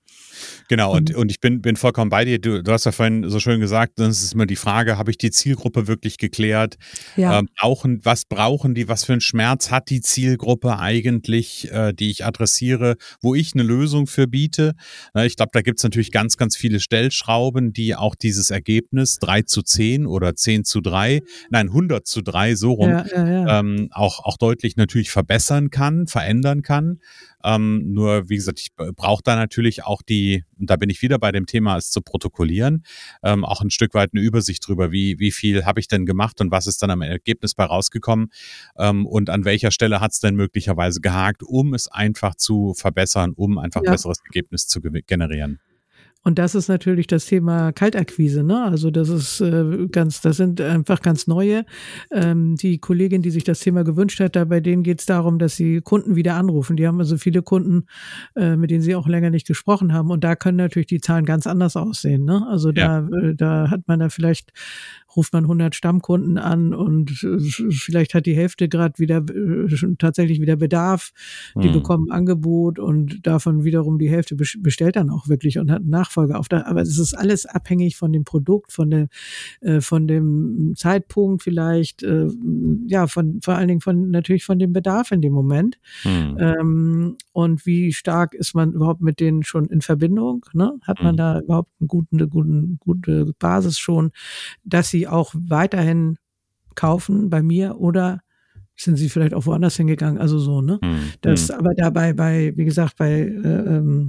Genau, 0.68 0.94
und, 0.94 1.14
und 1.14 1.30
ich 1.30 1.40
bin, 1.40 1.60
bin 1.60 1.76
vollkommen 1.76 2.10
bei 2.10 2.24
dir. 2.24 2.38
Du, 2.38 2.62
du 2.62 2.72
hast 2.72 2.86
ja 2.86 2.92
vorhin 2.92 3.28
so 3.28 3.40
schön 3.40 3.60
gesagt, 3.60 3.94
das 3.96 4.22
ist 4.22 4.34
immer 4.34 4.46
die 4.46 4.56
Frage, 4.56 4.98
habe 4.98 5.10
ich 5.10 5.18
die 5.18 5.30
Zielgruppe 5.30 5.86
wirklich 5.86 6.18
geklärt? 6.18 6.76
Ja. 7.16 7.38
Ähm, 7.38 7.48
brauchen, 7.58 8.04
was 8.04 8.24
brauchen 8.24 8.74
die, 8.74 8.88
was 8.88 9.04
für 9.04 9.12
einen 9.12 9.20
Schmerz 9.20 9.70
hat 9.70 9.90
die 9.90 10.00
Zielgruppe 10.00 10.78
eigentlich, 10.78 11.70
äh, 11.70 11.92
die 11.92 12.10
ich 12.10 12.24
adressiere, 12.24 12.96
wo 13.20 13.34
ich 13.34 13.54
eine 13.54 13.62
Lösung 13.62 14.06
für 14.06 14.26
biete? 14.26 14.74
Äh, 15.14 15.26
ich 15.26 15.36
glaube, 15.36 15.50
da 15.52 15.62
gibt 15.62 15.78
es 15.78 15.84
natürlich 15.84 16.12
ganz, 16.12 16.36
ganz 16.36 16.56
viele 16.56 16.80
Stellschrauben, 16.80 17.72
die 17.72 17.94
auch 17.94 18.14
dieses 18.14 18.50
Ergebnis 18.50 19.18
3 19.18 19.42
zu 19.42 19.62
10 19.62 20.06
oder 20.06 20.34
10 20.34 20.64
zu 20.64 20.80
3, 20.80 21.20
nein, 21.50 21.68
100 21.68 22.06
zu 22.06 22.22
3, 22.22 22.54
so 22.54 22.72
rum, 22.72 22.90
ja, 22.90 23.06
ja, 23.06 23.60
ähm, 23.60 23.88
auch, 23.90 24.24
auch 24.24 24.36
deutlich 24.36 24.76
natürlich 24.76 25.10
verbessern 25.10 25.70
kann, 25.70 26.06
verändern 26.06 26.62
kann. 26.62 27.00
Ähm, 27.44 27.92
nur, 27.92 28.28
wie 28.28 28.36
gesagt, 28.36 28.60
ich 28.60 28.74
brauche 28.74 29.22
da 29.24 29.36
natürlich 29.36 29.84
auch 29.84 30.02
die, 30.02 30.44
und 30.58 30.70
da 30.70 30.76
bin 30.76 30.90
ich 30.90 31.02
wieder 31.02 31.18
bei 31.18 31.32
dem 31.32 31.46
Thema, 31.46 31.76
es 31.76 31.90
zu 31.90 32.00
protokollieren, 32.00 32.84
ähm, 33.22 33.44
auch 33.44 33.60
ein 33.60 33.70
Stück 33.70 33.94
weit 33.94 34.10
eine 34.12 34.22
Übersicht 34.22 34.66
drüber, 34.66 34.92
wie, 34.92 35.18
wie 35.18 35.32
viel 35.32 35.64
habe 35.64 35.80
ich 35.80 35.88
denn 35.88 36.06
gemacht 36.06 36.40
und 36.40 36.50
was 36.50 36.66
ist 36.66 36.82
dann 36.82 36.90
am 36.90 37.02
Ergebnis 37.02 37.54
bei 37.54 37.64
rausgekommen 37.64 38.30
ähm, 38.76 39.06
und 39.06 39.30
an 39.30 39.44
welcher 39.44 39.70
Stelle 39.70 40.00
hat 40.00 40.12
es 40.12 40.20
denn 40.20 40.36
möglicherweise 40.36 41.00
gehakt, 41.00 41.42
um 41.42 41.74
es 41.74 41.88
einfach 41.88 42.34
zu 42.34 42.74
verbessern, 42.74 43.32
um 43.34 43.58
einfach 43.58 43.82
ja. 43.84 43.92
besseres 43.92 44.20
Ergebnis 44.24 44.66
zu 44.66 44.80
generieren. 44.80 45.60
Und 46.24 46.38
das 46.38 46.54
ist 46.54 46.68
natürlich 46.68 47.08
das 47.08 47.26
Thema 47.26 47.72
Kaltakquise, 47.72 48.44
ne? 48.44 48.62
Also 48.64 48.90
das 48.90 49.08
ist 49.08 49.40
äh, 49.40 49.88
ganz, 49.90 50.20
das 50.20 50.36
sind 50.36 50.60
einfach 50.60 51.00
ganz 51.00 51.26
neue. 51.26 51.64
Ähm, 52.12 52.54
die 52.56 52.78
Kollegin, 52.78 53.22
die 53.22 53.30
sich 53.30 53.42
das 53.44 53.60
Thema 53.60 53.82
gewünscht 53.82 54.20
hat, 54.20 54.36
da 54.36 54.44
bei 54.44 54.60
denen 54.60 54.84
geht 54.84 55.00
es 55.00 55.06
darum, 55.06 55.38
dass 55.38 55.56
sie 55.56 55.80
Kunden 55.80 56.14
wieder 56.14 56.34
anrufen. 56.34 56.76
Die 56.76 56.86
haben 56.86 57.00
also 57.00 57.16
viele 57.16 57.42
Kunden, 57.42 57.86
äh, 58.36 58.56
mit 58.56 58.70
denen 58.70 58.82
sie 58.82 58.94
auch 58.94 59.08
länger 59.08 59.30
nicht 59.30 59.48
gesprochen 59.48 59.92
haben. 59.92 60.10
Und 60.10 60.22
da 60.22 60.36
können 60.36 60.58
natürlich 60.58 60.86
die 60.86 61.00
Zahlen 61.00 61.24
ganz 61.24 61.46
anders 61.46 61.76
aussehen. 61.76 62.24
Ne? 62.24 62.46
Also 62.48 62.70
da, 62.70 63.00
ja. 63.00 63.18
äh, 63.18 63.34
da 63.34 63.70
hat 63.70 63.88
man 63.88 63.98
da 63.98 64.08
vielleicht 64.08 64.52
ruft 65.16 65.32
man 65.32 65.44
100 65.44 65.74
Stammkunden 65.74 66.38
an 66.38 66.74
und 66.74 67.22
äh, 67.22 67.38
vielleicht 67.70 68.14
hat 68.14 68.26
die 68.26 68.36
Hälfte 68.36 68.68
gerade 68.68 68.98
wieder 68.98 69.18
äh, 69.18 69.68
schon 69.74 69.98
tatsächlich 69.98 70.40
wieder 70.40 70.56
Bedarf. 70.56 71.12
Die 71.56 71.68
hm. 71.68 71.72
bekommen 71.72 72.10
Angebot 72.10 72.78
und 72.78 73.26
davon 73.26 73.64
wiederum 73.64 73.98
die 73.98 74.10
Hälfte 74.10 74.36
bestellt 74.36 74.96
dann 74.96 75.10
auch 75.10 75.28
wirklich 75.28 75.58
und 75.58 75.70
hat 75.70 75.80
einen 75.80 75.90
Nachfolger 76.12 76.38
auf. 76.38 76.46
Aber 76.50 76.82
es 76.82 76.98
ist 76.98 77.14
alles 77.14 77.46
abhängig 77.46 77.96
von 77.96 78.12
dem 78.12 78.24
Produkt, 78.24 78.72
von 78.72 78.90
der, 78.90 79.08
äh, 79.60 79.80
von 79.80 80.06
dem 80.06 80.74
Zeitpunkt 80.76 81.42
vielleicht, 81.42 82.02
ja, 82.86 83.06
von 83.06 83.40
vor 83.42 83.54
allen 83.54 83.68
Dingen 83.68 83.80
von 83.80 84.10
natürlich 84.10 84.44
von 84.44 84.58
dem 84.58 84.72
Bedarf 84.72 85.10
in 85.12 85.22
dem 85.22 85.32
Moment. 85.32 85.78
Hm. 86.02 86.36
Ähm, 86.38 87.16
und 87.32 87.66
wie 87.66 87.92
stark 87.92 88.34
ist 88.34 88.54
man 88.54 88.72
überhaupt 88.72 89.00
mit 89.00 89.20
denen 89.20 89.42
schon 89.42 89.66
in 89.66 89.80
Verbindung? 89.80 90.44
Ne? 90.52 90.78
Hat 90.82 90.98
man 91.00 91.10
hm. 91.10 91.16
da 91.16 91.40
überhaupt 91.40 91.70
eine 91.80 91.88
gute, 91.88 92.08
eine 92.12 92.28
gute, 92.28 92.76
gute 92.78 93.32
Basis 93.38 93.78
schon, 93.78 94.12
dass 94.64 94.90
sie 94.90 95.08
auch 95.08 95.34
weiterhin 95.34 96.18
kaufen 96.74 97.30
bei 97.30 97.42
mir 97.42 97.78
oder 97.78 98.20
sind 98.74 98.96
sie 98.96 99.10
vielleicht 99.10 99.34
auch 99.34 99.46
woanders 99.46 99.76
hingegangen, 99.76 100.18
also 100.18 100.38
so, 100.38 100.62
ne? 100.62 100.78
Hm, 100.82 101.12
das 101.20 101.50
hm. 101.50 101.58
aber 101.58 101.74
dabei 101.74 102.14
bei, 102.14 102.52
wie 102.56 102.64
gesagt, 102.64 102.96
bei 102.96 103.20
äh, 103.20 103.76
ähm, 103.76 104.08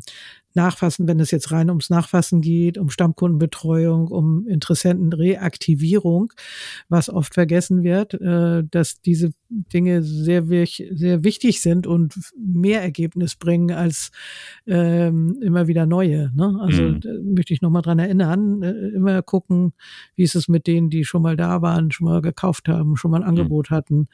Nachfassen, 0.55 1.07
wenn 1.07 1.19
es 1.19 1.31
jetzt 1.31 1.51
rein 1.51 1.69
ums 1.69 1.89
Nachfassen 1.89 2.41
geht, 2.41 2.77
um 2.77 2.89
Stammkundenbetreuung, 2.89 4.07
um 4.07 4.47
Interessentenreaktivierung, 4.47 6.33
was 6.89 7.09
oft 7.09 7.33
vergessen 7.33 7.83
wird, 7.83 8.13
äh, 8.15 8.63
dass 8.69 9.01
diese 9.01 9.31
Dinge 9.49 10.03
sehr, 10.03 10.45
sehr 10.47 11.23
wichtig 11.23 11.61
sind 11.61 11.87
und 11.87 12.15
mehr 12.37 12.81
Ergebnis 12.81 13.35
bringen 13.35 13.71
als 13.71 14.11
ähm, 14.65 15.37
immer 15.41 15.67
wieder 15.67 15.85
neue. 15.85 16.31
Ne? 16.35 16.57
Also 16.61 16.83
mhm. 16.83 17.33
möchte 17.33 17.53
ich 17.53 17.61
nochmal 17.61 17.81
dran 17.81 17.99
erinnern, 17.99 18.63
äh, 18.63 18.71
immer 18.89 19.21
gucken, 19.21 19.73
wie 20.15 20.23
ist 20.23 20.35
es 20.35 20.47
mit 20.47 20.67
denen, 20.67 20.89
die 20.89 21.05
schon 21.05 21.21
mal 21.21 21.35
da 21.35 21.61
waren, 21.61 21.91
schon 21.91 22.05
mal 22.05 22.21
gekauft 22.21 22.67
haben, 22.67 22.95
schon 22.95 23.11
mal 23.11 23.17
ein 23.17 23.23
mhm. 23.23 23.29
Angebot 23.29 23.71
mhm. 23.71 23.75
hatten, 23.75 24.07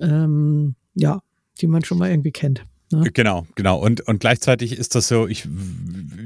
ähm, 0.00 0.74
ja, 0.94 1.20
die 1.60 1.66
man 1.66 1.84
schon 1.84 1.98
mal 1.98 2.10
irgendwie 2.10 2.32
kennt. 2.32 2.64
Ne? 2.92 3.10
Genau, 3.12 3.46
genau. 3.56 3.78
Und, 3.78 4.02
und 4.02 4.20
gleichzeitig 4.20 4.78
ist 4.78 4.94
das 4.94 5.08
so, 5.08 5.26
ich, 5.26 5.48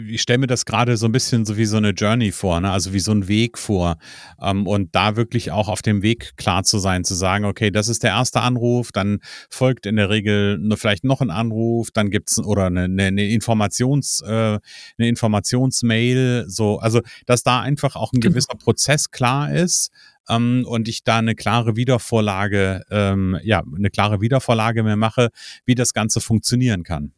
ich 0.08 0.20
stelle 0.20 0.40
mir 0.40 0.46
das 0.46 0.66
gerade 0.66 0.98
so 0.98 1.06
ein 1.06 1.12
bisschen 1.12 1.46
so 1.46 1.56
wie 1.56 1.64
so 1.64 1.78
eine 1.78 1.90
Journey 1.90 2.32
vor, 2.32 2.60
ne? 2.60 2.70
also 2.70 2.92
wie 2.92 3.00
so 3.00 3.12
ein 3.12 3.28
Weg 3.28 3.56
vor. 3.56 3.96
Ähm, 4.42 4.66
und 4.66 4.94
da 4.94 5.16
wirklich 5.16 5.52
auch 5.52 5.68
auf 5.68 5.80
dem 5.80 6.02
Weg 6.02 6.36
klar 6.36 6.62
zu 6.62 6.78
sein, 6.78 7.04
zu 7.04 7.14
sagen, 7.14 7.46
okay, 7.46 7.70
das 7.70 7.88
ist 7.88 8.02
der 8.02 8.10
erste 8.10 8.42
Anruf, 8.42 8.92
dann 8.92 9.20
folgt 9.48 9.86
in 9.86 9.96
der 9.96 10.10
Regel 10.10 10.58
nur 10.58 10.76
vielleicht 10.76 11.02
noch 11.02 11.22
ein 11.22 11.30
Anruf, 11.30 11.92
dann 11.92 12.10
gibt's 12.10 12.38
oder 12.38 12.66
eine, 12.66 12.84
eine, 12.84 13.28
Informations, 13.30 14.22
äh, 14.26 14.28
eine 14.28 14.60
Informationsmail, 15.08 16.44
so, 16.46 16.78
also 16.78 17.00
dass 17.24 17.42
da 17.42 17.60
einfach 17.60 17.96
auch 17.96 18.12
ein 18.12 18.20
genau. 18.20 18.32
gewisser 18.32 18.54
Prozess 18.56 19.10
klar 19.10 19.50
ist 19.50 19.90
ähm, 20.30 20.64
und 20.66 20.88
ich 20.88 21.04
da 21.04 21.18
eine 21.18 21.34
klare 21.34 21.76
Wiedervorlage, 21.76 22.84
ähm, 22.90 23.38
ja, 23.42 23.62
eine 23.76 23.90
klare 23.90 24.20
Wiedervorlage 24.20 24.82
mehr 24.82 24.96
mache, 24.96 25.30
wie 25.66 25.74
das 25.74 25.92
Ganze 25.92 26.20
funktionieren 26.20 26.82
kann. 26.82 27.12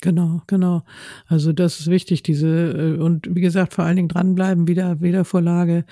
Genau, 0.00 0.42
genau. 0.46 0.84
Also 1.26 1.52
das 1.52 1.80
ist 1.80 1.90
wichtig, 1.90 2.22
diese 2.22 2.48
äh, 2.48 3.00
und 3.00 3.34
wie 3.34 3.40
gesagt, 3.40 3.74
vor 3.74 3.84
allen 3.84 3.96
Dingen 3.96 4.08
dranbleiben, 4.08 4.68
wieder 4.68 5.00
Wiedervorlage 5.00 5.84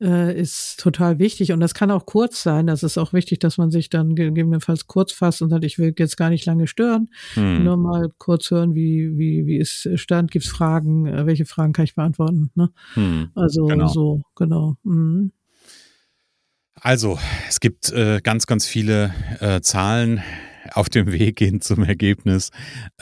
äh, 0.00 0.36
ist 0.36 0.80
total 0.80 1.20
wichtig 1.20 1.52
und 1.52 1.60
das 1.60 1.72
kann 1.72 1.92
auch 1.92 2.04
kurz 2.04 2.42
sein. 2.42 2.66
Das 2.66 2.82
ist 2.82 2.98
auch 2.98 3.12
wichtig, 3.12 3.38
dass 3.38 3.58
man 3.58 3.70
sich 3.70 3.88
dann 3.88 4.16
gegebenenfalls 4.16 4.88
kurz 4.88 5.12
fasst 5.12 5.42
und 5.42 5.50
sagt, 5.50 5.64
ich 5.64 5.78
will 5.78 5.94
jetzt 5.96 6.16
gar 6.16 6.30
nicht 6.30 6.44
lange 6.44 6.66
stören, 6.66 7.08
hm. 7.34 7.62
nur 7.62 7.76
mal 7.76 8.08
kurz 8.18 8.50
hören, 8.50 8.74
wie 8.74 9.16
wie 9.16 9.46
wie 9.46 9.58
ist 9.58 9.88
Stand, 9.94 10.32
gibt's 10.32 10.48
Fragen, 10.48 11.06
äh, 11.06 11.26
welche 11.26 11.44
Fragen 11.44 11.72
kann 11.72 11.84
ich 11.84 11.94
beantworten? 11.94 12.50
Ne? 12.56 12.70
Hm. 12.94 13.30
Also 13.36 13.66
genau. 13.66 13.86
so 13.86 14.22
genau. 14.34 14.74
Mhm. 14.82 15.30
Also, 16.74 17.18
es 17.48 17.60
gibt 17.60 17.92
äh, 17.92 18.20
ganz, 18.22 18.46
ganz 18.46 18.66
viele 18.66 19.14
äh, 19.40 19.60
Zahlen 19.60 20.22
auf 20.74 20.88
dem 20.88 21.12
Weg 21.12 21.38
hin 21.38 21.60
zum 21.60 21.84
Ergebnis. 21.84 22.50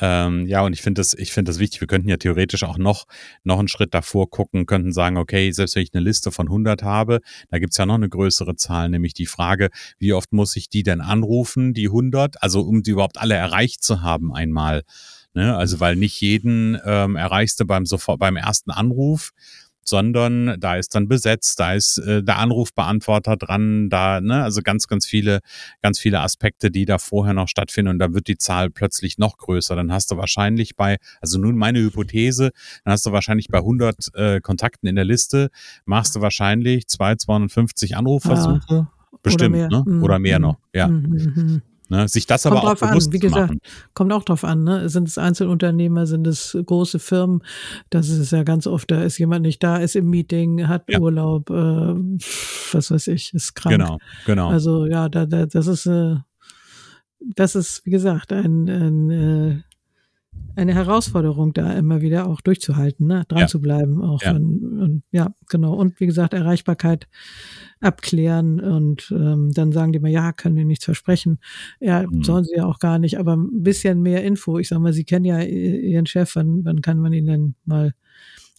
Ähm, 0.00 0.46
ja, 0.46 0.62
und 0.62 0.72
ich 0.72 0.82
finde 0.82 1.00
das, 1.00 1.14
ich 1.14 1.32
finde 1.32 1.50
das 1.50 1.58
wichtig. 1.58 1.80
Wir 1.80 1.88
könnten 1.88 2.08
ja 2.08 2.16
theoretisch 2.16 2.64
auch 2.64 2.78
noch, 2.78 3.04
noch 3.44 3.58
einen 3.58 3.68
Schritt 3.68 3.94
davor 3.94 4.28
gucken, 4.30 4.66
könnten 4.66 4.92
sagen, 4.92 5.16
okay, 5.16 5.52
selbst 5.52 5.76
wenn 5.76 5.82
ich 5.82 5.94
eine 5.94 6.02
Liste 6.02 6.32
von 6.32 6.48
100 6.48 6.82
habe, 6.82 7.20
da 7.48 7.58
gibt's 7.58 7.76
ja 7.76 7.86
noch 7.86 7.94
eine 7.94 8.08
größere 8.08 8.56
Zahl, 8.56 8.88
nämlich 8.88 9.14
die 9.14 9.26
Frage, 9.26 9.68
wie 9.98 10.12
oft 10.12 10.32
muss 10.32 10.56
ich 10.56 10.68
die 10.68 10.82
denn 10.82 11.00
anrufen, 11.00 11.74
die 11.74 11.86
100, 11.86 12.42
also 12.42 12.62
um 12.62 12.82
die 12.82 12.90
überhaupt 12.90 13.18
alle 13.18 13.34
erreicht 13.34 13.82
zu 13.82 14.02
haben 14.02 14.34
einmal. 14.34 14.82
Ne? 15.34 15.56
Also, 15.56 15.80
weil 15.80 15.96
nicht 15.96 16.20
jeden 16.20 16.78
ähm, 16.84 17.16
erreichst 17.16 17.60
du 17.60 17.66
beim, 17.66 17.86
sofort, 17.86 18.18
beim 18.18 18.36
ersten 18.36 18.70
Anruf. 18.70 19.30
Sondern 19.84 20.56
da 20.60 20.76
ist 20.76 20.94
dann 20.94 21.08
besetzt, 21.08 21.58
da 21.60 21.74
ist 21.74 21.98
äh, 21.98 22.22
der 22.22 22.38
Anrufbeantworter 22.38 23.36
dran, 23.36 23.88
da, 23.88 24.20
ne, 24.20 24.42
also 24.42 24.62
ganz, 24.62 24.86
ganz 24.86 25.06
viele, 25.06 25.40
ganz 25.82 25.98
viele 25.98 26.20
Aspekte, 26.20 26.70
die 26.70 26.84
da 26.84 26.98
vorher 26.98 27.34
noch 27.34 27.48
stattfinden 27.48 27.90
und 27.90 27.98
da 27.98 28.12
wird 28.12 28.28
die 28.28 28.38
Zahl 28.38 28.70
plötzlich 28.70 29.18
noch 29.18 29.36
größer. 29.38 29.76
Dann 29.76 29.92
hast 29.92 30.10
du 30.10 30.16
wahrscheinlich 30.16 30.76
bei, 30.76 30.98
also 31.20 31.38
nun 31.38 31.56
meine 31.56 31.80
Hypothese, 31.80 32.50
dann 32.84 32.92
hast 32.92 33.06
du 33.06 33.12
wahrscheinlich 33.12 33.48
bei 33.48 33.58
100 33.58 34.14
äh, 34.14 34.40
Kontakten 34.40 34.86
in 34.86 34.96
der 34.96 35.04
Liste, 35.04 35.50
machst 35.84 36.16
du 36.16 36.20
wahrscheinlich 36.20 36.86
2, 36.86 37.16
250 37.16 37.96
Anrufversuche. 37.96 38.60
Ja. 38.68 38.92
Bestimmt, 39.22 39.56
Oder 39.56 39.68
mehr. 39.68 39.68
ne? 39.68 39.84
Mhm. 39.86 40.02
Oder 40.02 40.18
mehr 40.18 40.38
noch, 40.38 40.56
ja. 40.72 40.88
Ne? 41.90 42.08
Sich 42.08 42.26
das 42.26 42.44
Kommt 42.44 42.56
aber 42.56 42.64
auch 42.64 42.68
drauf 42.78 42.88
bewusst 42.88 43.08
an, 43.08 43.12
wie 43.12 43.18
gesagt, 43.18 43.48
machen. 43.48 43.60
kommt 43.94 44.12
auch 44.12 44.22
drauf 44.24 44.44
an, 44.44 44.64
ne? 44.64 44.88
Sind 44.88 45.08
es 45.08 45.18
Einzelunternehmer, 45.18 46.06
sind 46.06 46.26
es 46.26 46.56
große 46.64 46.98
Firmen? 47.00 47.42
Das 47.90 48.08
ist 48.08 48.30
ja 48.32 48.44
ganz 48.44 48.66
oft, 48.66 48.90
da 48.90 49.02
ist 49.02 49.18
jemand 49.18 49.42
nicht 49.42 49.62
da, 49.62 49.76
ist 49.76 49.96
im 49.96 50.08
Meeting, 50.08 50.68
hat 50.68 50.84
Ja. 50.88 51.00
Urlaub, 51.00 51.50
äh, 51.50 51.54
was 52.72 52.90
weiß 52.90 53.08
ich, 53.08 53.34
ist 53.34 53.54
krank. 53.54 53.76
Genau, 53.76 53.98
genau. 54.24 54.48
Also 54.48 54.86
ja, 54.86 55.08
da, 55.08 55.26
da, 55.26 55.46
das 55.46 55.66
ist, 55.66 55.86
äh, 55.86 56.14
das 57.34 57.54
ist, 57.54 57.84
wie 57.84 57.90
gesagt, 57.90 58.32
ein, 58.32 58.68
ein 58.68 59.10
äh, 59.10 59.62
eine 60.56 60.74
Herausforderung, 60.74 61.52
da 61.52 61.72
immer 61.72 62.00
wieder 62.00 62.26
auch 62.28 62.40
durchzuhalten, 62.40 63.06
ne? 63.06 63.24
dran 63.28 63.40
Ja. 63.40 63.46
zu 63.46 63.60
bleiben. 63.60 64.00
Auch 64.02 64.22
Ja. 64.22 64.34
wenn, 64.34 64.78
und, 64.78 65.02
ja, 65.10 65.34
genau. 65.48 65.74
Und 65.74 65.98
wie 66.00 66.06
gesagt, 66.06 66.34
Erreichbarkeit 66.34 67.08
abklären 67.80 68.60
und 68.60 69.10
ähm, 69.16 69.52
dann 69.54 69.72
sagen 69.72 69.92
die 69.92 70.00
mal, 70.00 70.10
ja, 70.10 70.32
können 70.32 70.56
wir 70.56 70.64
nichts 70.66 70.84
versprechen. 70.84 71.38
Ja, 71.80 72.04
Mhm. 72.06 72.22
sollen 72.22 72.44
sie 72.44 72.56
ja 72.56 72.66
auch 72.66 72.78
gar 72.78 72.98
nicht, 72.98 73.18
aber 73.18 73.36
ein 73.36 73.62
bisschen 73.62 74.02
mehr 74.02 74.22
Info. 74.24 74.58
Ich 74.58 74.68
sag 74.68 74.80
mal, 74.80 74.92
sie 74.92 75.04
kennen 75.04 75.24
ja 75.24 75.40
ihren 75.42 76.06
Chef, 76.06 76.36
wann, 76.36 76.64
wann 76.64 76.82
kann 76.82 76.98
man 76.98 77.12
ihn 77.12 77.26
denn 77.26 77.54
mal 77.64 77.94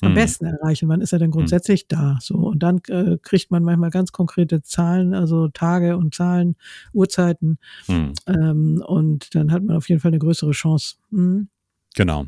am 0.01 0.13
Mhm. 0.13 0.15
besten 0.15 0.45
erreichen? 0.45 0.89
Wann 0.89 1.01
ist 1.01 1.13
er 1.13 1.19
denn 1.19 1.31
grundsätzlich 1.31 1.87
da? 1.87 2.17
So 2.21 2.35
und 2.37 2.63
dann 2.63 2.81
äh, 2.89 3.17
kriegt 3.21 3.51
man 3.51 3.63
manchmal 3.63 3.91
ganz 3.91 4.11
konkrete 4.11 4.63
Zahlen, 4.63 5.13
also 5.13 5.47
Tage 5.49 5.97
und 5.97 6.15
Zahlen, 6.15 6.55
Uhrzeiten 6.93 7.59
Hm. 7.87 8.13
ähm, 8.27 8.83
und 8.85 9.35
dann 9.35 9.51
hat 9.51 9.63
man 9.63 9.75
auf 9.77 9.89
jeden 9.89 10.01
Fall 10.01 10.09
eine 10.11 10.19
größere 10.19 10.51
Chance. 10.51 10.95
Mhm. 11.11 11.49
Genau. 11.95 12.25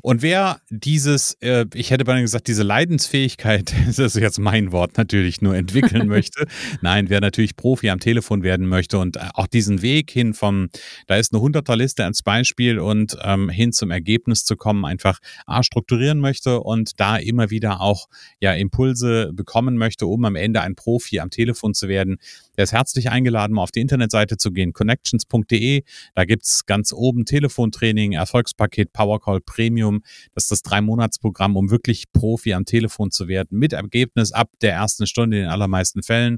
Und 0.00 0.22
wer 0.22 0.60
dieses, 0.70 1.34
äh, 1.40 1.66
ich 1.74 1.90
hätte 1.90 2.04
beinahe 2.04 2.22
gesagt, 2.22 2.48
diese 2.48 2.62
Leidensfähigkeit, 2.62 3.74
das 3.86 3.98
ist 3.98 4.16
jetzt 4.16 4.38
mein 4.38 4.72
Wort 4.72 4.96
natürlich, 4.96 5.42
nur 5.42 5.54
entwickeln 5.54 6.08
möchte. 6.08 6.46
Nein, 6.80 7.10
wer 7.10 7.20
natürlich 7.20 7.54
Profi 7.54 7.90
am 7.90 8.00
Telefon 8.00 8.42
werden 8.42 8.66
möchte 8.66 8.98
und 8.98 9.16
äh, 9.16 9.28
auch 9.34 9.46
diesen 9.46 9.82
Weg 9.82 10.10
hin 10.10 10.32
vom, 10.32 10.70
da 11.06 11.16
ist 11.16 11.34
eine 11.34 11.42
Hunderterliste 11.42 12.02
als 12.04 12.22
Beispiel 12.22 12.78
und 12.78 13.18
ähm, 13.22 13.50
hin 13.50 13.72
zum 13.72 13.90
Ergebnis 13.90 14.44
zu 14.44 14.56
kommen, 14.56 14.86
einfach 14.86 15.18
A, 15.46 15.62
strukturieren 15.62 16.18
möchte 16.18 16.60
und 16.60 16.98
da 16.98 17.16
immer 17.16 17.50
wieder 17.50 17.82
auch 17.82 18.08
ja 18.40 18.54
Impulse 18.54 19.32
bekommen 19.34 19.76
möchte, 19.76 20.06
um 20.06 20.24
am 20.24 20.36
Ende 20.36 20.62
ein 20.62 20.76
Profi 20.76 21.20
am 21.20 21.28
Telefon 21.28 21.74
zu 21.74 21.88
werden, 21.88 22.16
der 22.56 22.64
ist 22.64 22.72
herzlich 22.72 23.10
eingeladen, 23.10 23.52
mal 23.54 23.62
auf 23.62 23.70
die 23.70 23.80
Internetseite 23.80 24.36
zu 24.36 24.52
gehen, 24.52 24.72
connections.de. 24.72 25.82
Da 26.14 26.24
gibt's 26.24 26.66
ganz 26.66 26.92
oben 26.92 27.24
Telefontraining, 27.24 28.12
Erfolgspaket, 28.12 28.92
Powercall 28.92 29.40
Premium. 29.40 30.02
Das 30.34 30.44
ist 30.44 30.52
das 30.52 30.62
Drei-Monats-Programm, 30.62 31.56
um 31.56 31.70
wirklich 31.70 32.12
Profi 32.12 32.54
am 32.54 32.64
Telefon 32.64 33.10
zu 33.10 33.28
werden, 33.28 33.58
mit 33.58 33.72
Ergebnis 33.72 34.32
ab 34.32 34.50
der 34.62 34.72
ersten 34.72 35.06
Stunde 35.06 35.38
in 35.38 35.42
den 35.44 35.50
allermeisten 35.50 36.02
Fällen. 36.02 36.34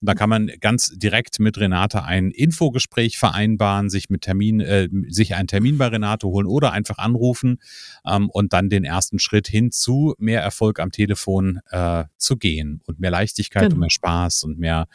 Und 0.00 0.08
da 0.08 0.14
kann 0.14 0.30
man 0.30 0.50
ganz 0.60 0.92
direkt 0.96 1.38
mit 1.40 1.58
Renate 1.58 2.04
ein 2.04 2.30
Infogespräch 2.30 3.18
vereinbaren, 3.18 3.90
sich 3.90 4.10
mit 4.10 4.22
Termin, 4.22 4.60
äh, 4.60 4.88
sich 5.08 5.34
einen 5.34 5.48
Termin 5.48 5.78
bei 5.78 5.88
Renate 5.88 6.26
holen 6.26 6.46
oder 6.46 6.72
einfach 6.72 6.98
anrufen 6.98 7.58
ähm, 8.06 8.30
und 8.30 8.52
dann 8.52 8.68
den 8.68 8.84
ersten 8.84 9.18
Schritt 9.18 9.48
hin 9.48 9.70
zu 9.72 10.14
mehr 10.18 10.40
Erfolg 10.42 10.78
am 10.80 10.90
Telefon 10.92 11.60
äh, 11.70 12.04
zu 12.16 12.36
gehen 12.36 12.80
und 12.86 13.00
mehr 13.00 13.10
Leichtigkeit 13.10 13.62
Genau. 13.64 13.74
und 13.74 13.80
mehr 13.80 13.90
Spaß 13.90 14.44
und 14.44 14.58
mehr 14.58 14.86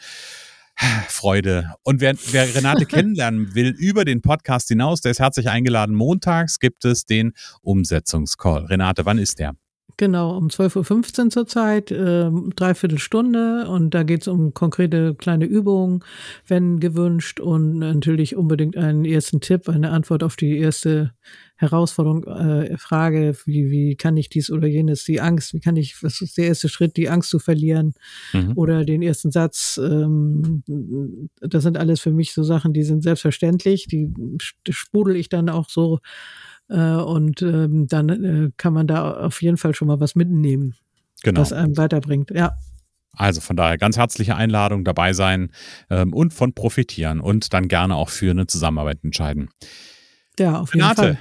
Freude. 1.08 1.74
Und 1.82 2.00
wer, 2.00 2.14
wer 2.30 2.54
Renate 2.54 2.86
kennenlernen 2.86 3.54
will 3.54 3.70
über 3.70 4.04
den 4.04 4.22
Podcast 4.22 4.68
hinaus, 4.68 5.00
der 5.00 5.12
ist 5.12 5.20
herzlich 5.20 5.48
eingeladen. 5.48 5.94
Montags 5.94 6.58
gibt 6.58 6.84
es 6.84 7.06
den 7.06 7.32
Umsetzungscall. 7.62 8.66
Renate, 8.66 9.04
wann 9.04 9.18
ist 9.18 9.38
der? 9.38 9.54
Genau, 9.96 10.36
um 10.36 10.48
12.15 10.48 11.24
Uhr 11.24 11.30
zurzeit, 11.30 11.92
ähm, 11.92 12.52
dreiviertel 12.56 12.98
Stunde 12.98 13.68
und 13.68 13.94
da 13.94 14.02
geht 14.02 14.22
es 14.22 14.28
um 14.28 14.54
konkrete 14.54 15.14
kleine 15.14 15.44
Übungen, 15.44 16.02
wenn 16.46 16.80
gewünscht 16.80 17.40
und 17.40 17.78
natürlich 17.78 18.34
unbedingt 18.36 18.76
einen 18.76 19.04
ersten 19.04 19.40
Tipp, 19.40 19.68
eine 19.68 19.90
Antwort 19.90 20.22
auf 20.24 20.36
die 20.36 20.58
erste 20.58 21.12
Herausforderung, 21.56 22.24
äh, 22.24 22.76
Frage, 22.76 23.36
wie, 23.44 23.70
wie 23.70 23.94
kann 23.94 24.16
ich 24.16 24.28
dies 24.28 24.50
oder 24.50 24.66
jenes, 24.66 25.04
die 25.04 25.20
Angst, 25.20 25.54
wie 25.54 25.60
kann 25.60 25.76
ich, 25.76 26.02
was 26.02 26.20
ist 26.20 26.36
der 26.36 26.46
erste 26.46 26.68
Schritt, 26.68 26.96
die 26.96 27.08
Angst 27.08 27.30
zu 27.30 27.38
verlieren 27.38 27.94
Mhm. 28.32 28.52
oder 28.56 28.84
den 28.84 29.02
ersten 29.02 29.30
Satz. 29.30 29.78
Ähm, 29.82 30.64
das 31.40 31.62
sind 31.62 31.76
alles 31.76 32.00
für 32.00 32.10
mich 32.12 32.32
so 32.32 32.42
Sachen, 32.42 32.72
die 32.72 32.82
sind 32.82 33.02
selbstverständlich, 33.02 33.86
die 33.86 34.12
sprudel 34.70 35.14
ich 35.16 35.28
dann 35.28 35.48
auch 35.48 35.68
so 35.68 35.96
äh, 35.96 35.98
und 36.76 37.42
ähm, 37.42 37.86
dann 37.88 38.08
äh, 38.08 38.50
kann 38.56 38.72
man 38.72 38.86
da 38.86 39.12
auf 39.12 39.42
jeden 39.42 39.56
Fall 39.56 39.74
schon 39.74 39.88
mal 39.88 40.00
was 40.00 40.14
mitnehmen, 40.14 40.74
Genau. 41.22 41.40
was 41.40 41.52
einem 41.52 41.76
weiterbringt. 41.76 42.30
Ja, 42.30 42.56
Also 43.16 43.40
von 43.40 43.56
daher 43.56 43.78
ganz 43.78 43.96
herzliche 43.96 44.36
Einladung, 44.36 44.84
dabei 44.84 45.12
sein 45.12 45.50
ähm, 45.90 46.12
und 46.12 46.32
von 46.32 46.52
profitieren 46.54 47.20
und 47.20 47.52
dann 47.52 47.68
gerne 47.68 47.96
auch 47.96 48.08
für 48.08 48.30
eine 48.30 48.46
Zusammenarbeit 48.46 48.98
entscheiden. 49.04 49.50
ja, 50.38 50.58
auf 50.60 50.74
jeden 50.74 50.86
Renate, 50.86 51.18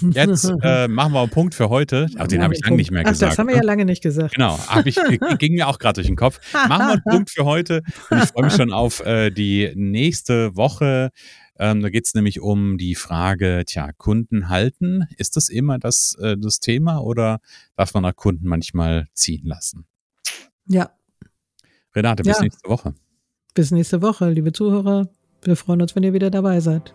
Fall. 0.00 0.10
jetzt 0.14 0.44
äh, 0.62 0.88
machen 0.88 1.12
wir 1.12 1.20
einen 1.20 1.30
Punkt 1.30 1.54
für 1.54 1.68
heute. 1.68 2.08
Aber 2.16 2.26
den 2.28 2.42
habe 2.42 2.54
ich 2.54 2.64
lange 2.64 2.76
nicht 2.76 2.90
mehr 2.90 3.02
Ach, 3.04 3.10
gesagt. 3.10 3.32
das 3.32 3.38
haben 3.38 3.48
wir 3.48 3.54
ne? 3.56 3.60
ja 3.60 3.66
lange 3.66 3.84
nicht 3.84 4.02
gesagt. 4.02 4.34
Genau, 4.34 4.58
ich, 4.86 4.98
ging 5.38 5.52
mir 5.54 5.68
auch 5.68 5.78
gerade 5.78 5.94
durch 5.96 6.06
den 6.06 6.16
Kopf. 6.16 6.40
Machen 6.54 6.86
wir 6.86 6.92
einen 6.94 7.02
Punkt 7.04 7.30
für 7.30 7.44
heute 7.44 7.82
und 8.10 8.22
ich 8.22 8.30
freue 8.30 8.44
mich 8.46 8.54
schon 8.56 8.72
auf 8.72 9.04
äh, 9.04 9.30
die 9.30 9.70
nächste 9.76 10.56
Woche. 10.56 11.10
Ähm, 11.58 11.82
da 11.82 11.88
geht 11.90 12.06
es 12.06 12.14
nämlich 12.14 12.40
um 12.40 12.78
die 12.78 12.94
Frage, 12.96 13.62
tja, 13.66 13.92
Kunden 13.92 14.48
halten. 14.48 15.06
Ist 15.16 15.36
das 15.36 15.48
immer 15.48 15.78
das, 15.78 16.16
äh, 16.20 16.36
das 16.36 16.58
Thema 16.60 16.98
oder 16.98 17.40
darf 17.76 17.94
man 17.94 18.02
nach 18.02 18.16
Kunden 18.16 18.48
manchmal 18.48 19.06
ziehen 19.14 19.46
lassen? 19.46 19.86
Ja, 20.66 20.90
Renate, 21.94 22.22
bis 22.24 22.38
Ja. 22.38 22.42
nächste 22.42 22.68
Woche. 22.68 22.94
bis 23.54 23.70
nächste 23.70 24.02
Woche, 24.02 24.28
liebe 24.30 24.52
Zuhörer. 24.52 25.08
Wir 25.42 25.54
freuen 25.56 25.80
uns, 25.82 25.94
wenn 25.94 26.02
ihr 26.02 26.12
wieder 26.12 26.30
dabei 26.30 26.58
seid. 26.58 26.92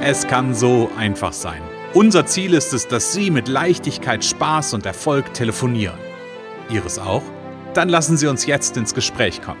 Es 0.00 0.26
kann 0.26 0.54
so 0.54 0.90
einfach 0.96 1.32
sein. 1.34 1.60
Unser 1.92 2.24
Ziel 2.26 2.54
ist 2.54 2.72
es, 2.72 2.86
dass 2.88 3.12
Sie 3.12 3.30
mit 3.30 3.48
Leichtigkeit, 3.48 4.24
Spaß 4.24 4.74
und 4.74 4.86
Erfolg 4.86 5.34
telefonieren. 5.34 5.98
Ihres 6.70 6.98
auch? 6.98 7.22
Dann 7.74 7.88
lassen 7.88 8.16
Sie 8.16 8.26
uns 8.26 8.46
jetzt 8.46 8.76
ins 8.76 8.94
Gespräch 8.94 9.42
kommen. 9.42 9.60